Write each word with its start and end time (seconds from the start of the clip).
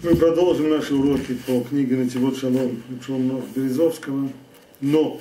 Мы 0.00 0.14
продолжим 0.14 0.70
наши 0.70 0.94
уроки 0.94 1.34
по 1.44 1.60
книге 1.64 1.96
Нативот 1.96 2.38
Шалом 2.38 2.80
Шалом 3.04 3.42
Березовского, 3.52 4.30
но 4.80 5.20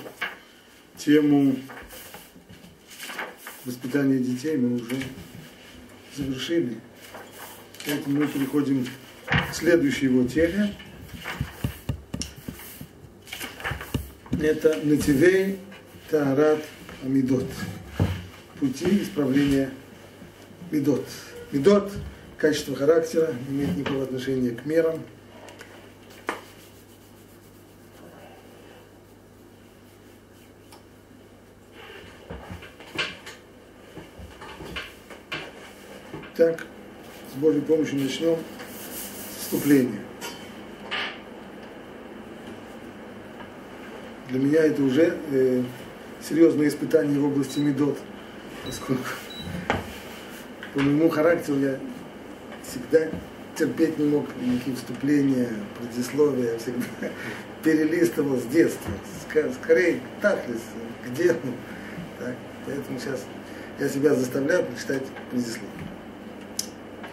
тему 0.97 1.55
воспитания 3.65 4.19
детей 4.19 4.55
мы 4.55 4.75
уже 4.75 4.97
завершили. 6.15 6.77
Поэтому 7.87 8.19
мы 8.19 8.27
переходим 8.27 8.85
к 9.25 9.55
следующей 9.55 10.05
его 10.05 10.27
теме. 10.27 10.75
Это 14.39 14.79
Нативей 14.83 15.57
Таарат 16.11 16.63
Амидот. 17.03 17.47
Пути 18.59 19.01
исправления 19.01 19.71
Медот. 20.69 21.07
Медот 21.51 21.91
качество 22.37 22.75
характера, 22.75 23.33
не 23.49 23.57
имеет 23.57 23.77
никакого 23.77 24.03
отношения 24.03 24.51
к 24.51 24.65
мерам. 24.65 25.01
Так, 36.35 36.63
с 37.33 37.39
Божьей 37.39 37.61
помощью 37.61 37.99
начнем 37.99 38.37
вступление. 39.39 40.01
Для 44.29 44.39
меня 44.39 44.59
это 44.61 44.83
уже 44.83 45.17
э, 45.31 45.63
серьезное 46.21 46.67
испытание 46.67 47.17
в 47.17 47.25
области 47.25 47.57
медот, 47.57 47.97
поскольку 48.63 49.07
по 50.75 50.79
моему 50.79 51.09
характеру 51.09 51.57
я 51.57 51.79
всегда 52.69 53.07
терпеть 53.55 53.97
не 53.97 54.05
мог 54.05 54.25
никакие 54.41 54.75
вступления, 54.75 55.49
предисловия, 55.79 56.57
всегда 56.57 56.83
перелистывал 57.63 58.37
с 58.37 58.43
детства. 58.43 58.91
Скорее, 59.61 59.99
так 60.21 60.47
ли, 60.47 60.55
где. 61.09 61.33
Так, 62.19 62.35
поэтому 62.65 62.99
сейчас 62.99 63.25
я 63.79 63.89
себя 63.89 64.13
заставляю 64.13 64.65
прочитать 64.65 65.03
предисловие. 65.31 65.69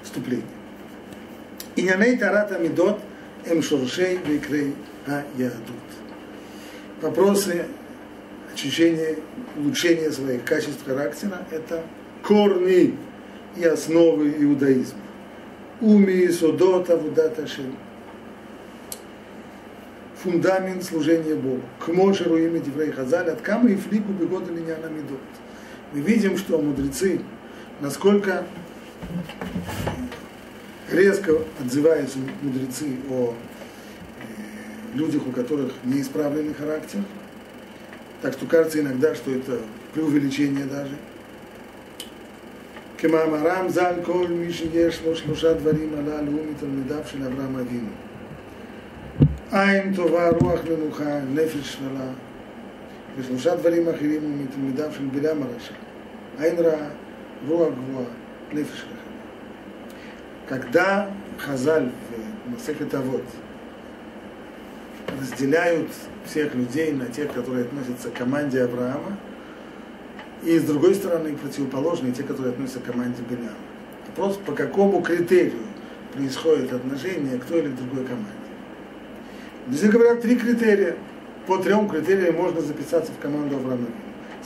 Вступление. 0.03 0.47
Иняней 1.77 2.17
тарата 2.17 2.59
мидот 2.59 3.01
эм 3.47 3.62
шуршей 3.62 4.19
викрей 4.27 4.75
а 5.07 5.25
ядут. 5.36 5.61
Вопросы 7.03 7.67
очищения, 8.53 9.17
улучшения 9.57 10.11
своих 10.11 10.45
качеств 10.45 10.84
характера– 10.86 11.47
это 11.51 11.83
корни 12.23 12.97
и 13.57 13.64
основы 13.64 14.34
иудаизма. 14.39 15.04
Уми 15.80 16.28
Содот 16.28 16.89
Авудат 16.89 17.39
Ашем. 17.39 17.75
Фундамент 20.22 20.84
служения 20.84 21.34
Богу. 21.34 21.62
К 21.80 21.89
Мошеру 21.89 22.36
имя 22.36 22.61
Деврей 22.61 22.92
Хазаль, 22.92 23.28
от 23.28 23.41
Кама 23.41 23.70
и 23.70 23.77
Флику 23.77 24.12
Бегода 24.12 24.52
Линяна 24.52 24.86
Медот. 24.86 25.19
Мы 25.92 26.00
видим, 26.00 26.39
что 26.39 26.58
мудрецы, 26.58 27.20
насколько 27.80 28.47
резко 30.91 31.39
отзываются 31.61 32.19
мудрецы 32.41 32.97
о 33.11 33.34
э, 33.34 34.97
людях, 34.97 35.27
у 35.27 35.33
которых 35.33 35.72
неисправленный 35.84 36.55
характер. 36.55 37.00
Так 38.22 38.33
что 38.33 38.47
кажется 38.47 38.80
иногда, 38.80 39.14
что 39.14 39.30
это 39.33 39.61
преувеличение 39.92 40.64
даже– 40.64 40.97
כמאמרם 43.04 43.70
ז"ל 43.70 43.94
כל 44.04 44.28
מי 44.28 44.54
שיש 44.54 45.02
לו 45.06 45.16
שלושה 45.16 45.54
דברים 45.54 45.90
הללו 45.98 46.32
מתלמידיו 46.52 47.02
של 47.06 47.26
אברהם 47.26 47.56
אבינו. 47.56 47.90
עין 49.52 49.94
טובה, 49.95 50.30
רוח 50.30 50.59
נמוכה, 50.70 51.20
נפש 51.34 51.73
שפלה, 51.73 52.10
ושלושה 53.17 53.55
דברים 53.55 53.89
אחרים 53.89 54.22
הוא 54.22 54.32
מתלמידיו 54.44 54.92
של 54.92 55.05
בלעם 55.05 55.44
הרשע. 55.44 55.73
עין 56.39 56.55
רעה, 56.60 56.89
רוח 57.48 57.70
גבוהה, 57.73 58.05
נפש 58.54 58.83
רחבה. 58.83 59.00
Когда 60.50 61.08
Хазаль 61.38 61.92
в 62.45 62.52
Масехет 62.52 62.92
Авод 62.95 63.23
разделяют 65.22 65.89
всех 66.26 66.55
людей 66.55 66.92
на 66.92 67.05
тех, 67.05 67.32
которые 67.32 67.66
относятся 67.66 68.10
к 68.10 68.16
команде 68.16 68.64
Авраама, 68.64 69.16
и 70.45 70.59
с 70.59 70.63
другой 70.63 70.95
стороны 70.95 71.37
противоположные, 71.37 72.13
те, 72.13 72.23
которые 72.23 72.53
относятся 72.53 72.81
к 72.81 72.85
команде 72.85 73.23
Беляма. 73.29 73.51
Вопрос, 74.09 74.37
по 74.37 74.53
какому 74.53 75.03
критерию 75.03 75.63
происходит 76.13 76.73
отношение 76.73 77.39
к 77.39 77.45
той 77.45 77.61
или 77.61 77.69
другой 77.69 78.05
команде. 78.05 78.31
Здесь 79.71 79.91
говорят 79.91 80.21
три 80.21 80.37
критерия. 80.37 80.97
По 81.47 81.59
трем 81.59 81.89
критериям 81.89 82.37
можно 82.37 82.61
записаться 82.61 83.13
в 83.13 83.21
команду 83.21 83.57
Авраама. 83.57 83.87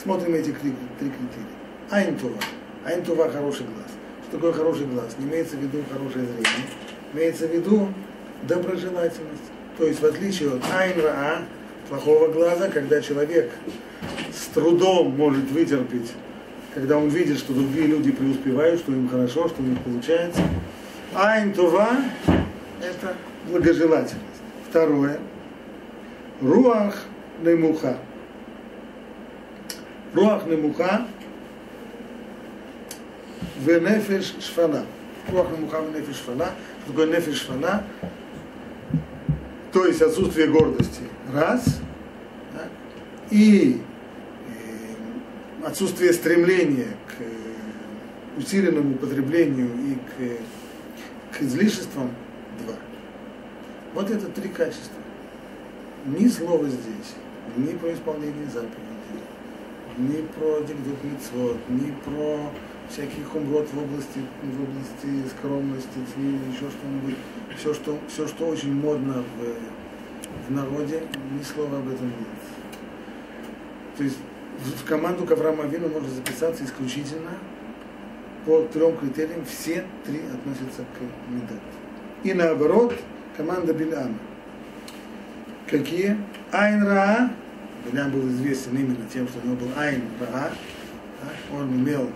Смотрим 0.01 0.35
эти 0.35 0.51
три, 0.51 0.73
три 0.99 1.11
критерия. 1.11 1.47
Айнтува. 1.91 2.37
Айнтува– 2.85 3.31
хороший 3.31 3.67
глаз. 3.67 3.89
Что 4.29 4.37
такое 4.37 4.53
хороший 4.53 4.87
глаз? 4.87 5.17
Не 5.19 5.27
имеется 5.27 5.57
в 5.57 5.61
виду 5.61 5.79
хорошее 5.93 6.25
зрение. 6.27 6.69
Имеется 7.13 7.47
в 7.47 7.53
виду 7.53 7.89
доброжелательность. 8.43 9.43
То 9.77 9.87
есть 9.87 10.01
в 10.01 10.07
отличие 10.07 10.51
от 10.55 10.63
Айнра, 10.73 11.43
плохого 11.89 12.29
глаза, 12.29 12.69
когда 12.69 13.01
человек 13.01 13.51
с 14.33 14.47
трудом 14.55 15.17
может 15.17 15.51
вытерпеть, 15.51 16.13
когда 16.75 16.99
он 16.99 17.09
видит, 17.09 17.39
что 17.39 17.53
другие 17.53 17.87
люди 17.87 18.13
преуспевают, 18.13 18.81
что 18.81 18.93
им 18.93 19.09
хорошо, 19.09 19.49
что 19.49 19.63
у 19.63 19.65
них 19.65 19.81
получается. 19.81 20.43
Айн 21.15 21.53
това– 21.53 21.89
это 22.83 23.17
благожелательность. 23.51 24.25
Второе– 24.69 25.19
руах 26.43 27.05
немуха. 27.43 27.97
Руах 30.15 30.47
немуха– 30.47 31.07
венефеш 33.61 34.35
шфана. 34.41 34.85
Руах 35.33 35.49
немуха– 35.51 35.81
венефеш 35.95 36.17
шфана. 36.17 36.51
Что 36.85 36.93
такое 36.93 37.07
нефеш 37.07 37.41
шфана? 37.41 37.85
То 39.73 39.87
есть 39.87 40.03
отсутствие 40.03 40.49
гордости– 40.49 41.03
Раз. 41.33 41.81
Да? 42.55 42.69
И 43.31 43.81
отсутствие 45.65 46.13
стремления 46.13 46.97
к 47.07 47.21
э, 47.21 48.39
усиленному 48.39 48.95
употреблению 48.95 49.69
и 49.69 49.95
к, 49.95 51.37
к 51.37 51.43
излишествам– 51.43 52.11
два. 52.65 52.75
Вот 53.95 54.11
это 54.11 54.27
три 54.29 54.49
качества. 54.49 55.03
Ни 56.07 56.29
слова 56.29 56.67
здесь, 56.69 57.15
ни 57.57 57.73
про 57.77 57.93
исполнение 57.93 58.47
заповедей, 58.47 59.23
ни 59.99 60.23
про 60.23 60.61
дикдут 60.61 61.05
митцвот, 61.05 61.57
ни 61.69 61.91
про 62.05 62.51
всякий 62.89 63.23
хумрот 63.23 63.69
в 63.73 63.79
области, 63.79 64.21
в 64.43 64.63
области 64.63 65.29
скромности, 65.37 65.99
еще 66.51 66.71
что-нибудь, 66.71 67.17
все 67.59 67.75
что, 67.75 67.99
все, 68.09 68.27
что 68.27 68.47
очень 68.47 68.75
модно 68.75 69.25
в, 69.37 69.88
в 70.49 70.53
народе, 70.53 71.03
ни 71.33 71.43
слова 71.43 71.79
об 71.79 71.89
этом 71.89 72.07
нет. 72.07 72.17
То 73.97 74.05
есть 74.05 74.19
в 74.59 74.85
команду 74.85 75.25
к 75.25 75.33
Аврааму 75.33 75.63
можно 75.63 76.09
записаться 76.09 76.65
исключительно 76.65 77.31
по 78.45 78.63
трем 78.73 78.97
критериям. 78.97 79.45
Все 79.45 79.85
три 80.05 80.21
относятся 80.33 80.83
к 80.83 81.33
Медат. 81.33 81.61
И 82.25 82.33
наоборот, 82.33 82.95
команда 83.37 83.73
Биляма. 83.73 84.19
Какие? 85.69 86.17
Айн 86.51 86.83
Раа. 86.83 87.31
Билям 87.87 88.11
был 88.11 88.27
известен 88.29 88.77
именно 88.77 89.05
тем, 89.13 89.29
что 89.29 89.39
у 89.41 89.47
него 89.47 89.57
был 89.57 89.69
Айн 89.77 90.03
Раа. 90.21 90.51
Он 91.53 91.69
умел 91.69 92.11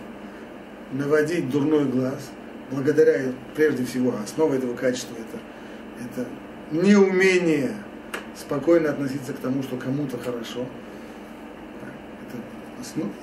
наводить 0.91 1.49
дурной 1.49 1.85
глаз. 1.85 2.31
Благодаря, 2.71 3.31
прежде 3.55 3.85
всего, 3.85 4.15
основа 4.23 4.55
этого 4.55 4.75
качества 4.75 5.15
это, 5.15 6.23
это 6.23 6.27
неумение 6.71 7.71
спокойно 8.35 8.89
относиться 8.89 9.33
к 9.33 9.37
тому, 9.37 9.63
что 9.63 9.77
кому-то 9.77 10.17
хорошо 10.17 10.65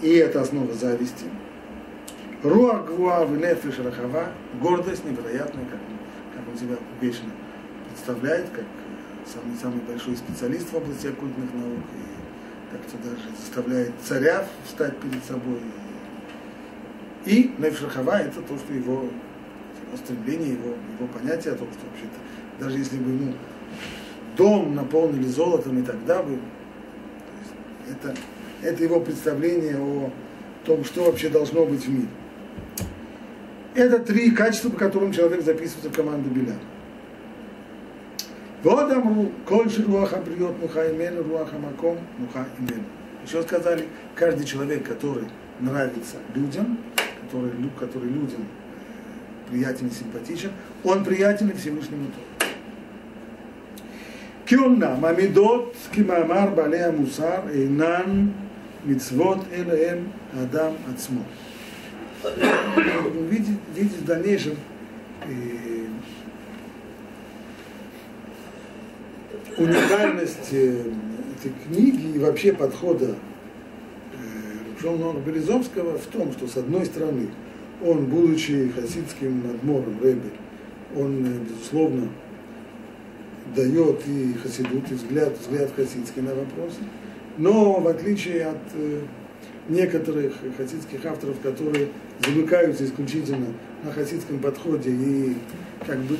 и 0.02 0.14
это 0.14 0.40
основа 0.40 0.72
зависти. 0.74 1.26
Руа 2.42 2.82
гвуа 2.82 3.26
в 3.26 3.36
нефиш 3.36 3.78
рахава, 3.78 4.28
гордость 4.60 5.04
невероятная, 5.04 5.64
как, 5.64 5.80
как 6.34 6.48
он 6.50 6.58
себя 6.58 6.76
вечно 7.00 7.28
представляет, 7.88 8.48
как 8.50 8.64
самый-самый 9.26 9.80
большой 9.80 10.16
специалист 10.16 10.70
в 10.70 10.76
области 10.76 11.08
оккультных 11.08 11.52
наук, 11.52 11.84
и 11.94 12.72
как-то 12.72 12.96
даже 13.08 13.28
заставляет 13.36 13.92
царя 14.02 14.46
встать 14.64 14.96
перед 14.98 15.22
собой. 15.24 15.60
И 17.26 17.54
нефиш 17.58 17.82
рахава 17.82 18.20
это 18.20 18.40
то, 18.40 18.56
что 18.56 18.72
его, 18.72 19.02
его 19.02 19.96
стремление, 19.98 20.54
его, 20.54 20.68
его 20.70 21.06
понятие 21.12 21.52
о 21.52 21.56
том, 21.56 21.68
что 21.72 21.86
вообще-то, 21.90 22.64
даже 22.64 22.78
если 22.78 22.96
бы 22.96 23.10
ему 23.10 23.34
дом 24.40 24.74
наполнили 24.74 25.26
золотом 25.26 25.78
и 25.78 25.82
тогда 25.82 26.22
бы, 26.22 26.38
это 27.90 28.14
это 28.62 28.82
его 28.82 29.00
представление 29.00 29.76
о 29.78 30.10
том, 30.64 30.84
что 30.84 31.04
вообще 31.04 31.28
должно 31.28 31.66
быть 31.66 31.84
в 31.84 31.88
мире. 31.90 32.08
Это 33.74 33.98
три 33.98 34.30
качества, 34.30 34.70
по 34.70 34.78
которым 34.78 35.12
человек 35.12 35.42
записывается 35.42 35.90
в 35.90 35.94
команду 35.94 36.30
Беля. 36.30 36.54
Вот 38.62 38.90
амру, 38.90 39.30
кольши 39.46 39.82
руаха 39.82 40.18
бриот 40.18 40.58
муха 40.60 40.90
имену, 40.90 41.22
руаха 41.22 41.56
маком 41.58 41.98
муха 42.18 42.46
имену. 42.58 42.84
Еще 43.24 43.42
сказали, 43.42 43.86
каждый 44.14 44.44
человек, 44.44 44.86
который 44.86 45.24
нравится 45.60 46.16
людям, 46.34 46.78
который, 47.22 47.52
который 47.78 48.08
людям 48.08 48.46
приятен 49.50 49.88
и 49.88 49.90
симпатичен, 49.90 50.50
он 50.84 51.04
приятен 51.04 51.48
и 51.48 51.52
Всевышнему 51.52 52.06
тоже. 52.06 52.29
Кюмна, 54.50 54.96
мамидот, 54.96 55.76
кимамар, 55.94 56.50
балея 56.50 56.90
мусар, 56.90 57.44
эйнан, 57.54 58.32
мицвот, 58.82 59.38
элэм, 59.54 60.12
адам, 60.34 60.74
ацмо. 60.92 61.22
Видите, 63.30 63.52
видите 63.76 63.98
в 63.98 64.04
дальнейшем, 64.06 64.56
э, 65.24 65.86
уникальность 69.56 70.48
э, 70.50 70.82
этой 71.36 71.52
книги 71.68 72.16
и 72.16 72.18
вообще 72.18 72.52
подхода 72.52 73.14
Шолнона 74.80 75.20
Березовского 75.20 75.96
в 75.96 76.06
том, 76.06 76.32
что 76.32 76.48
с 76.48 76.56
одной 76.56 76.86
стороны 76.86 77.28
он, 77.84 78.06
будучи 78.06 78.72
хасидским 78.74 79.46
надмором 79.46 80.00
Рэбе, 80.02 80.30
он, 80.96 81.24
э, 81.24 81.38
безусловно, 81.48 82.08
дает 83.54 84.06
и 84.06 84.34
хасидут, 84.42 84.90
и 84.90 84.94
взгляд, 84.94 85.38
взгляд 85.38 85.70
хасидский 85.74 86.22
на 86.22 86.34
вопросы, 86.34 86.78
но 87.38 87.80
в 87.80 87.88
отличие 87.88 88.46
от 88.46 88.58
э, 88.74 89.00
некоторых 89.68 90.34
хасидских 90.56 91.04
авторов, 91.04 91.40
которые 91.40 91.88
замыкаются 92.24 92.84
исключительно 92.84 93.46
на 93.84 93.92
хасидском 93.92 94.38
подходе 94.38 94.90
и 94.90 95.36
как 95.86 95.98
бы 96.00 96.16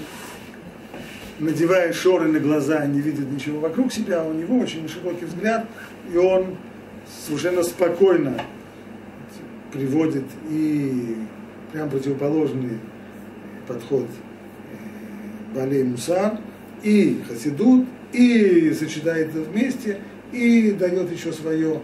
надевая 1.38 1.92
шоры 1.92 2.28
на 2.28 2.38
глаза, 2.38 2.84
не 2.86 3.00
видит 3.00 3.30
ничего 3.30 3.60
вокруг 3.60 3.92
себя, 3.92 4.24
у 4.24 4.32
него 4.32 4.58
очень 4.58 4.88
широкий 4.88 5.24
взгляд, 5.24 5.66
и 6.12 6.16
он 6.16 6.56
совершенно 7.26 7.62
спокойно 7.62 8.40
приводит 9.72 10.24
и 10.48 11.16
прям 11.72 11.88
противоположный 11.90 12.78
подход 13.66 14.06
э, 14.06 15.54
Балей 15.54 15.84
Мусар 15.84 16.38
и 16.82 17.22
Хасидут, 17.28 17.86
и 18.12 18.72
сочетает 18.72 19.30
это 19.30 19.40
вместе, 19.40 20.00
и 20.32 20.72
дает 20.72 21.10
еще 21.12 21.32
свое, 21.32 21.80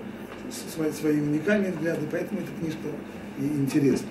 свои, 0.75 0.91
свои 0.93 1.21
уникальные 1.21 1.73
взгляды, 1.73 2.07
поэтому 2.11 2.41
эта 2.41 2.51
книжка 2.61 2.89
и 3.39 3.45
интересна. 3.45 4.09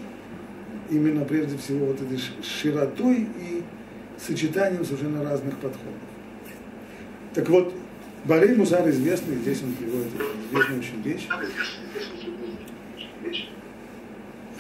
Именно 0.90 1.26
прежде 1.26 1.58
всего 1.58 1.88
вот 1.88 2.02
этой 2.02 2.20
широтой 2.44 3.28
и 3.40 3.64
сочетанием 4.20 4.86
совершенно 4.86 5.24
разных 5.24 5.56
подходов. 5.56 6.00
Так 7.34 7.50
вот, 7.50 7.74
Барей 8.26 8.56
Мусар 8.56 8.88
известный, 8.90 9.36
здесь 9.36 9.62
он 9.64 9.74
приводит 9.74 10.08
известную 10.50 10.80
очень 10.80 11.02
вещь. 11.02 11.28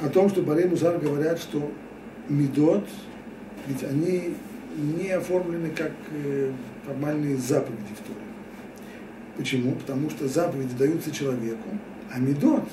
О 0.02 0.10
том, 0.10 0.30
что 0.30 0.42
Барей 0.42 0.68
Мусар 0.68 0.98
говорят, 0.98 1.40
что 1.40 1.72
Медот, 2.28 2.88
ведь 3.68 3.84
они 3.84 4.36
не 4.76 5.10
оформлены 5.12 5.70
как 5.70 5.92
э, 6.12 6.52
формальные 6.86 7.38
заповеди 7.38 7.94
в 7.94 8.08
Торе. 8.08 8.20
Почему? 9.38 9.74
Потому 9.74 10.10
что 10.10 10.28
заповеди 10.28 10.76
даются 10.78 11.12
человеку, 11.12 11.70
а 12.12 12.20
Медот, 12.20 12.64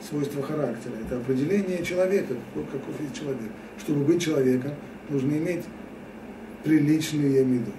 свойство 0.00 0.42
характера, 0.42 0.92
это 1.04 1.18
определение 1.18 1.84
человека, 1.84 2.34
каков, 2.54 2.70
каков 2.70 3.00
есть 3.00 3.16
человек. 3.18 3.50
Чтобы 3.78 4.04
быть 4.04 4.22
человеком, 4.22 4.72
нужно 5.08 5.32
иметь 5.32 5.64
приличные 6.64 7.44
Медот. 7.44 7.74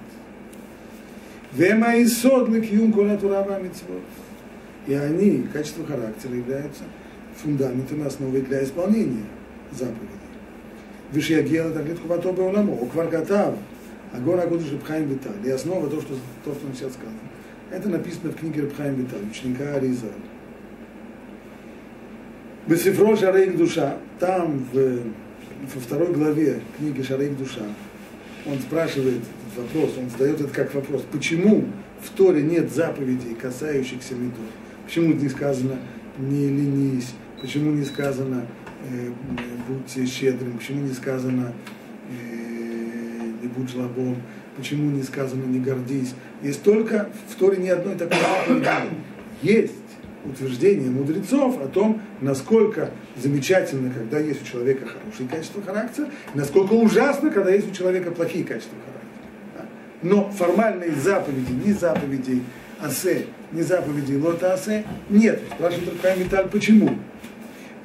Вема 1.54 1.96
и 1.96 2.06
содлик 2.06 2.70
колатурава 2.94 3.60
митцвот. 3.60 4.04
И 4.86 4.94
они, 4.94 5.48
качество 5.52 5.86
характера, 5.86 6.36
являются 6.36 6.84
фундаментом 7.36 8.06
основой 8.06 8.42
для 8.42 8.64
исполнения 8.64 9.26
заповедей. 9.72 10.17
Вишьягела 11.12 11.72
таглит 11.72 12.00
хубато 12.00 12.32
бауламо, 12.34 12.74
укваргатав, 12.74 13.56
агора 14.14 14.46
гудыш 14.48 14.72
Рабхайм 14.72 15.08
Виталь. 15.08 15.46
И 15.46 15.50
основа 15.50 15.90
то, 15.90 16.02
что, 16.02 16.16
то, 16.44 16.54
что 16.54 16.68
он 16.68 16.74
сейчас 16.74 16.94
сказал. 16.94 17.14
Это 17.72 17.90
написано 17.90 18.32
в 18.32 18.36
книге 18.36 18.64
Рабхайм 18.64 18.96
Виталь, 18.96 19.24
ученика 19.30 19.76
Ариза. 19.76 20.08
Бесифро 22.68 23.16
Шарейк 23.16 23.56
Душа, 23.56 23.98
там 24.20 24.66
в, 24.74 24.76
во 24.76 25.82
второй 25.82 26.14
главе 26.14 26.60
книги 26.78 27.02
Шарейк 27.02 27.38
Душа, 27.38 27.62
он 28.46 28.60
спрашивает 28.60 29.22
вопрос, 29.56 29.92
он 29.98 30.10
задает 30.10 30.42
это 30.42 30.54
как 30.54 30.74
вопрос, 30.74 31.04
почему 31.12 31.66
в 32.02 32.10
Торе 32.10 32.42
нет 32.42 32.72
заповедей, 32.72 33.36
касающихся 33.36 34.16
медов? 34.16 34.40
Почему 34.86 35.14
не 35.14 35.30
сказано 35.30 35.78
не 36.20 36.48
ленись, 36.48 37.14
почему 37.42 37.72
не 37.72 37.84
сказано 37.84 38.46
э, 38.90 39.12
будьте 39.68 40.06
щедрым, 40.06 40.58
почему 40.58 40.82
не 40.82 40.94
сказано 40.94 41.54
э, 42.10 43.32
не 43.42 43.48
будь 43.48 43.70
жлобом, 43.70 44.18
почему 44.56 44.92
не 44.92 45.04
сказано 45.04 45.44
не 45.46 45.60
гордись. 45.60 46.14
Есть 46.42 46.64
только 46.64 47.10
в 47.30 47.36
Торе 47.36 47.58
ни 47.58 47.70
одной 47.70 47.96
такой. 47.96 48.18
Есть 49.42 49.74
утверждение 50.26 50.90
мудрецов 50.90 51.62
о 51.62 51.68
том, 51.68 52.02
насколько 52.22 52.92
замечательно, 53.16 53.92
когда 53.94 54.20
есть 54.20 54.42
у 54.44 54.46
человека 54.46 54.86
хорошие 54.86 55.30
качества 55.30 55.62
характера, 55.62 56.10
насколько 56.34 56.74
ужасно, 56.74 57.30
когда 57.30 57.52
есть 57.52 57.72
у 57.72 57.74
человека 57.74 58.12
плохие 58.12 58.44
качества 58.44 58.78
характера. 58.86 59.70
Но 60.02 60.30
формальные 60.32 60.92
заповеди, 60.92 61.52
ни 61.66 61.72
заповедей 61.72 62.44
асе, 62.80 63.26
ни 63.52 63.62
заповедей 63.62 64.18
лота 64.18 64.54
асе 64.54 64.84
нет. 65.10 65.42
Спрашивает 65.56 65.90
Рабхайм 65.90 66.20
Виталь, 66.20 66.48
почему? 66.50 66.98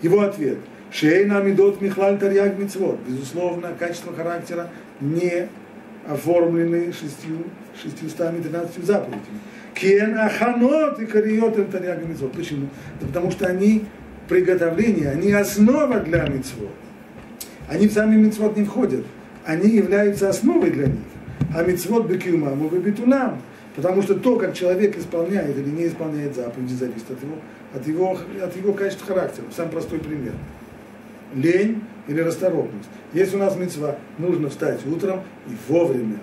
Его 0.03 0.21
ответ. 0.21 0.59
Шейна 0.93 1.43
мидот 1.43 1.81
михлаль 1.81 2.19
тарьяг 2.19 2.59
мицвод. 2.59 2.99
Безусловно, 3.09 3.71
качество 3.79 4.15
характера 4.15 4.69
не 5.01 5.49
оформлены 6.07 6.93
шестью, 6.93 7.45
шестьюстами 7.81 8.43
тринадцатью 8.43 8.85
заповедями. 8.85 9.41
Кен 9.75 10.19
аханот 10.19 11.01
и 11.01 11.07
кариот 11.07 11.59
это 11.59 11.99
мицвод. 12.07 12.33
Почему? 12.33 12.69
Да 13.01 13.07
потому 13.07 13.31
что 13.31 13.47
они 13.47 13.87
приготовление, 14.29 15.11
они 15.11 15.33
основа 15.33 16.01
для 16.01 16.27
мицвод. 16.27 16.71
Они 17.69 17.89
в 17.89 17.93
сами 17.93 18.17
мицвод 18.17 18.57
не 18.57 18.65
входят. 18.65 19.05
Они 19.47 19.71
являются 19.71 20.29
основой 20.29 20.71
для 20.71 20.89
них. 20.89 21.01
А 21.57 21.63
мицвод 21.63 22.07
бекюмаму 22.07 22.69
бетунам. 22.69 23.41
Потому 23.75 24.03
что 24.03 24.15
то, 24.15 24.37
как 24.37 24.53
человек 24.53 24.99
исполняет 24.99 25.57
или 25.57 25.71
не 25.71 25.87
исполняет 25.87 26.35
заповеди, 26.37 26.75
зависит 26.75 27.11
от 27.11 27.23
его, 27.23 27.37
от 27.75 27.87
его, 27.87 28.45
от 28.45 28.57
его 28.57 28.73
качества 28.75 29.07
характера. 29.15 29.47
Самый 29.57 29.71
простой 29.71 29.99
пример. 29.99 30.35
Лень 31.35 31.83
или 32.09 32.21
расторопность. 32.21 32.89
Если 33.13 33.37
у 33.37 33.39
нас 33.39 33.57
мецва, 33.57 33.97
нужно 34.19 34.49
встать 34.49 34.85
утром 34.87 35.23
и 35.47 35.53
вовремя 35.69 36.19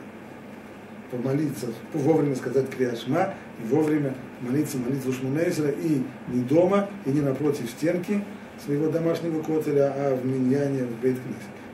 помолиться, 1.11 1.67
вовремя 1.93 2.35
сказать 2.35 2.69
криашма, 2.69 3.33
и 3.61 3.67
вовремя 3.67 4.13
молиться 4.41 4.77
молитву 4.77 5.11
Шмунейзера 5.11 5.71
и 5.71 6.03
не 6.27 6.43
дома, 6.43 6.89
и 7.05 7.09
не 7.09 7.21
напротив 7.21 7.69
стенки 7.69 8.23
своего 8.63 8.89
домашнего 8.89 9.41
котеля, 9.41 9.93
а 9.95 10.15
в 10.15 10.25
миньяне, 10.25 10.83
в 10.83 11.01
бейт 11.01 11.17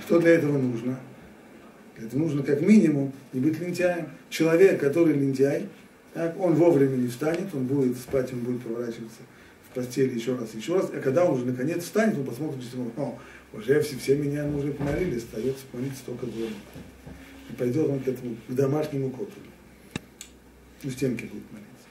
Что 0.05 0.19
для 0.19 0.31
этого 0.31 0.57
нужно? 0.57 0.97
Этого 1.97 2.19
нужно 2.19 2.43
как 2.43 2.61
минимум 2.61 3.11
не 3.33 3.39
быть 3.39 3.59
лентяем. 3.59 4.07
Человек, 4.29 4.79
который 4.79 5.13
лентяй, 5.13 5.67
так, 6.13 6.39
он 6.39 6.53
вовремя 6.55 6.95
не 6.95 7.07
встанет, 7.07 7.53
он 7.53 7.65
будет 7.65 7.97
спать, 7.97 8.31
он 8.31 8.39
будет 8.39 8.61
поворачиваться 8.61 9.19
постели 9.75 10.15
еще 10.15 10.35
раз, 10.35 10.53
еще 10.55 10.75
раз, 10.75 10.89
а 10.91 10.99
когда 10.99 11.25
он 11.25 11.35
уже 11.35 11.45
наконец 11.45 11.83
встанет, 11.83 12.17
он 12.17 12.25
посмотрит, 12.25 12.63
что 12.63 12.79
о, 12.97 13.19
уже 13.53 13.81
все, 13.81 13.97
все 13.97 14.15
меня 14.15 14.47
уже 14.47 14.71
помолились, 14.71 15.23
остается 15.23 15.65
помолиться 15.71 16.01
только 16.05 16.25
дома. 16.25 16.49
И 17.49 17.53
пойдет 17.53 17.87
он 17.87 17.99
к 17.99 18.07
этому, 18.07 18.35
к 18.47 18.53
домашнему 18.53 19.11
коту. 19.11 19.31
У 20.83 20.89
стенки 20.89 21.25
будет 21.25 21.43
молиться. 21.51 21.87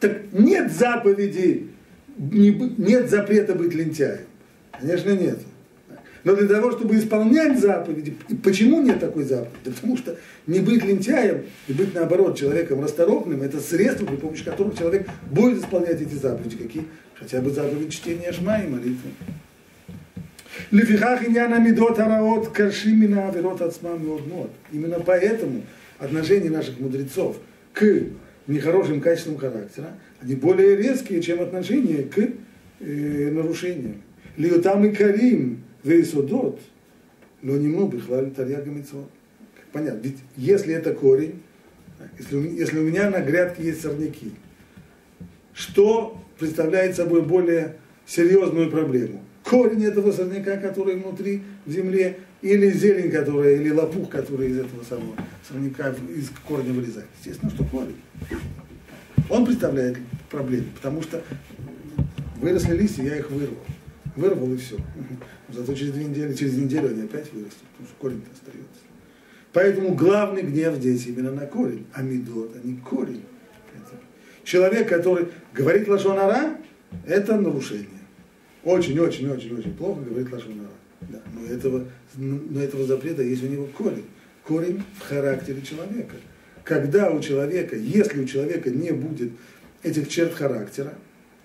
Так 0.00 0.32
нет 0.32 0.72
заповеди, 0.72 1.68
нет 2.16 3.10
запрета 3.10 3.54
быть 3.54 3.74
лентяем. 3.74 4.26
Конечно, 4.72 5.10
нет. 5.10 5.40
Но 6.26 6.34
для 6.34 6.48
того, 6.48 6.72
чтобы 6.72 6.98
исполнять 6.98 7.60
заповеди, 7.60 8.16
почему 8.42 8.82
нет 8.82 8.98
такой 8.98 9.22
заповеди? 9.22 9.54
Да 9.64 9.70
потому 9.70 9.96
что 9.96 10.16
не 10.48 10.58
быть 10.58 10.84
лентяем 10.84 11.44
и 11.68 11.72
быть, 11.72 11.94
наоборот, 11.94 12.36
человеком 12.36 12.82
расторопным, 12.82 13.42
это 13.42 13.60
средство, 13.60 14.06
при 14.06 14.16
помощи 14.16 14.44
которого 14.44 14.76
человек 14.76 15.08
будет 15.30 15.62
исполнять 15.62 16.02
эти 16.02 16.14
заповеди. 16.14 16.56
Какие? 16.56 16.84
Хотя 17.14 17.40
бы 17.40 17.50
заповедь 17.50 17.92
чтения 17.92 18.32
шма 18.32 18.58
и 18.58 18.66
молитвы. 18.66 19.10
Лефихах 20.72 21.28
иньяна 21.28 21.60
мидот 21.60 22.00
араот 22.00 22.48
каршимина 22.48 23.28
аверот 23.28 23.62
ацмам 23.62 24.04
мод. 24.04 24.50
Именно 24.72 24.98
поэтому 24.98 25.62
отношение 26.00 26.50
наших 26.50 26.80
мудрецов 26.80 27.36
к 27.72 27.84
нехорошим 28.48 29.00
качествам 29.00 29.38
характера, 29.38 29.90
они 30.20 30.34
более 30.34 30.74
резкие, 30.74 31.22
чем 31.22 31.40
отношение 31.40 32.02
к 32.02 32.18
э, 32.80 33.30
нарушениям. 33.30 34.02
Лиотам 34.36 34.84
и 34.86 34.92
карим 34.92 35.60
вейсодот, 35.86 36.60
но 37.42 37.56
не 37.56 37.68
много 37.68 38.00
хвалит 38.00 38.34
тарьяга 38.34 38.70
митцвот. 38.70 39.08
Понятно, 39.72 40.00
ведь 40.02 40.18
если 40.36 40.74
это 40.74 40.94
корень, 40.94 41.42
Если, 42.18 42.36
если 42.36 42.78
у 42.78 42.82
меня 42.82 43.10
на 43.10 43.20
грядке 43.20 43.64
есть 43.64 43.82
сорняки, 43.82 44.32
что 45.54 46.20
представляет 46.38 46.96
собой 46.96 47.22
более 47.22 47.76
серьезную 48.06 48.70
проблему? 48.70 49.22
Корень 49.44 49.84
этого 49.84 50.12
сорняка, 50.12 50.56
который 50.56 50.96
внутри 50.96 51.42
в 51.64 51.70
земле, 51.70 52.18
или 52.42 52.70
зелень, 52.70 53.10
которая, 53.10 53.56
или 53.56 53.70
лопух, 53.70 54.10
который 54.10 54.50
из 54.50 54.58
этого 54.58 54.82
самого 54.84 55.14
сорняка 55.48 55.94
из 56.14 56.30
корня 56.46 56.72
вылезает. 56.72 57.08
Естественно, 57.18 57.50
что 57.50 57.64
корень. 57.64 57.96
Он 59.30 59.46
представляет 59.46 59.98
проблему, 60.30 60.66
потому 60.74 61.02
что 61.02 61.22
выросли 62.40 62.76
листья, 62.76 63.04
я 63.04 63.16
их 63.16 63.30
вырвал. 63.30 63.64
Вырвал 64.16 64.52
и 64.52 64.56
все. 64.56 64.76
Зато 65.48 65.74
через 65.74 65.92
две 65.92 66.04
недели, 66.04 66.34
через 66.34 66.54
неделю 66.54 66.88
они 66.88 67.02
опять 67.02 67.32
вырастут, 67.32 67.62
потому 67.72 67.88
что 67.88 67.96
корень-то 68.00 68.30
остается. 68.32 68.80
Поэтому 69.52 69.94
главный 69.94 70.42
гнев 70.42 70.74
здесь 70.76 71.06
именно 71.06 71.30
на 71.30 71.46
корень, 71.46 71.86
а 71.92 72.02
медот, 72.02 72.54
а 72.56 72.66
не 72.66 72.76
корень. 72.76 73.22
Человек, 74.44 74.88
который 74.88 75.28
говорит 75.52 75.88
лошонара, 75.88 76.56
это 77.04 77.36
нарушение. 77.40 77.88
Очень-очень-очень-очень 78.64 79.74
плохо 79.74 80.02
говорит 80.02 80.32
лошонара. 80.32 80.70
Да, 81.00 81.20
но, 81.34 81.46
этого, 81.46 81.84
но 82.16 82.60
этого 82.60 82.84
запрета 82.84 83.22
есть 83.22 83.42
у 83.42 83.46
него 83.46 83.66
корень. 83.66 84.06
Корень 84.44 84.82
в 84.98 85.02
характере 85.02 85.62
человека. 85.62 86.16
Когда 86.64 87.10
у 87.10 87.20
человека, 87.20 87.76
если 87.76 88.22
у 88.22 88.26
человека 88.26 88.70
не 88.70 88.92
будет 88.92 89.32
этих 89.82 90.08
черт 90.08 90.34
характера, 90.34 90.94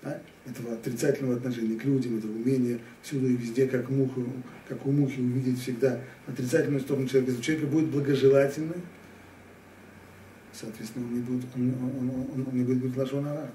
да, 0.02 0.20
этого 0.46 0.74
отрицательного 0.74 1.36
отношения 1.36 1.78
к 1.78 1.84
людям, 1.84 2.18
этого 2.18 2.32
умения 2.32 2.78
всюду 3.02 3.28
и 3.28 3.36
везде, 3.36 3.66
как, 3.66 3.88
муху, 3.90 4.24
как 4.68 4.84
у 4.86 4.90
мухи, 4.90 5.20
увидеть 5.20 5.60
всегда 5.60 6.00
отрицательную 6.26 6.80
сторону 6.80 7.06
человека. 7.06 7.30
Если 7.30 7.40
у 7.40 7.44
человека 7.44 7.66
будет 7.68 7.90
благожелательный, 7.90 8.82
соответственно, 10.52 11.06
он 11.06 11.14
не 11.14 11.20
будет, 11.20 11.44
он, 11.54 11.62
он, 11.68 12.10
он, 12.34 12.46
он 12.48 12.58
не 12.58 12.64
будет 12.64 12.78
быть 12.78 12.96
лошонара. 12.96 13.50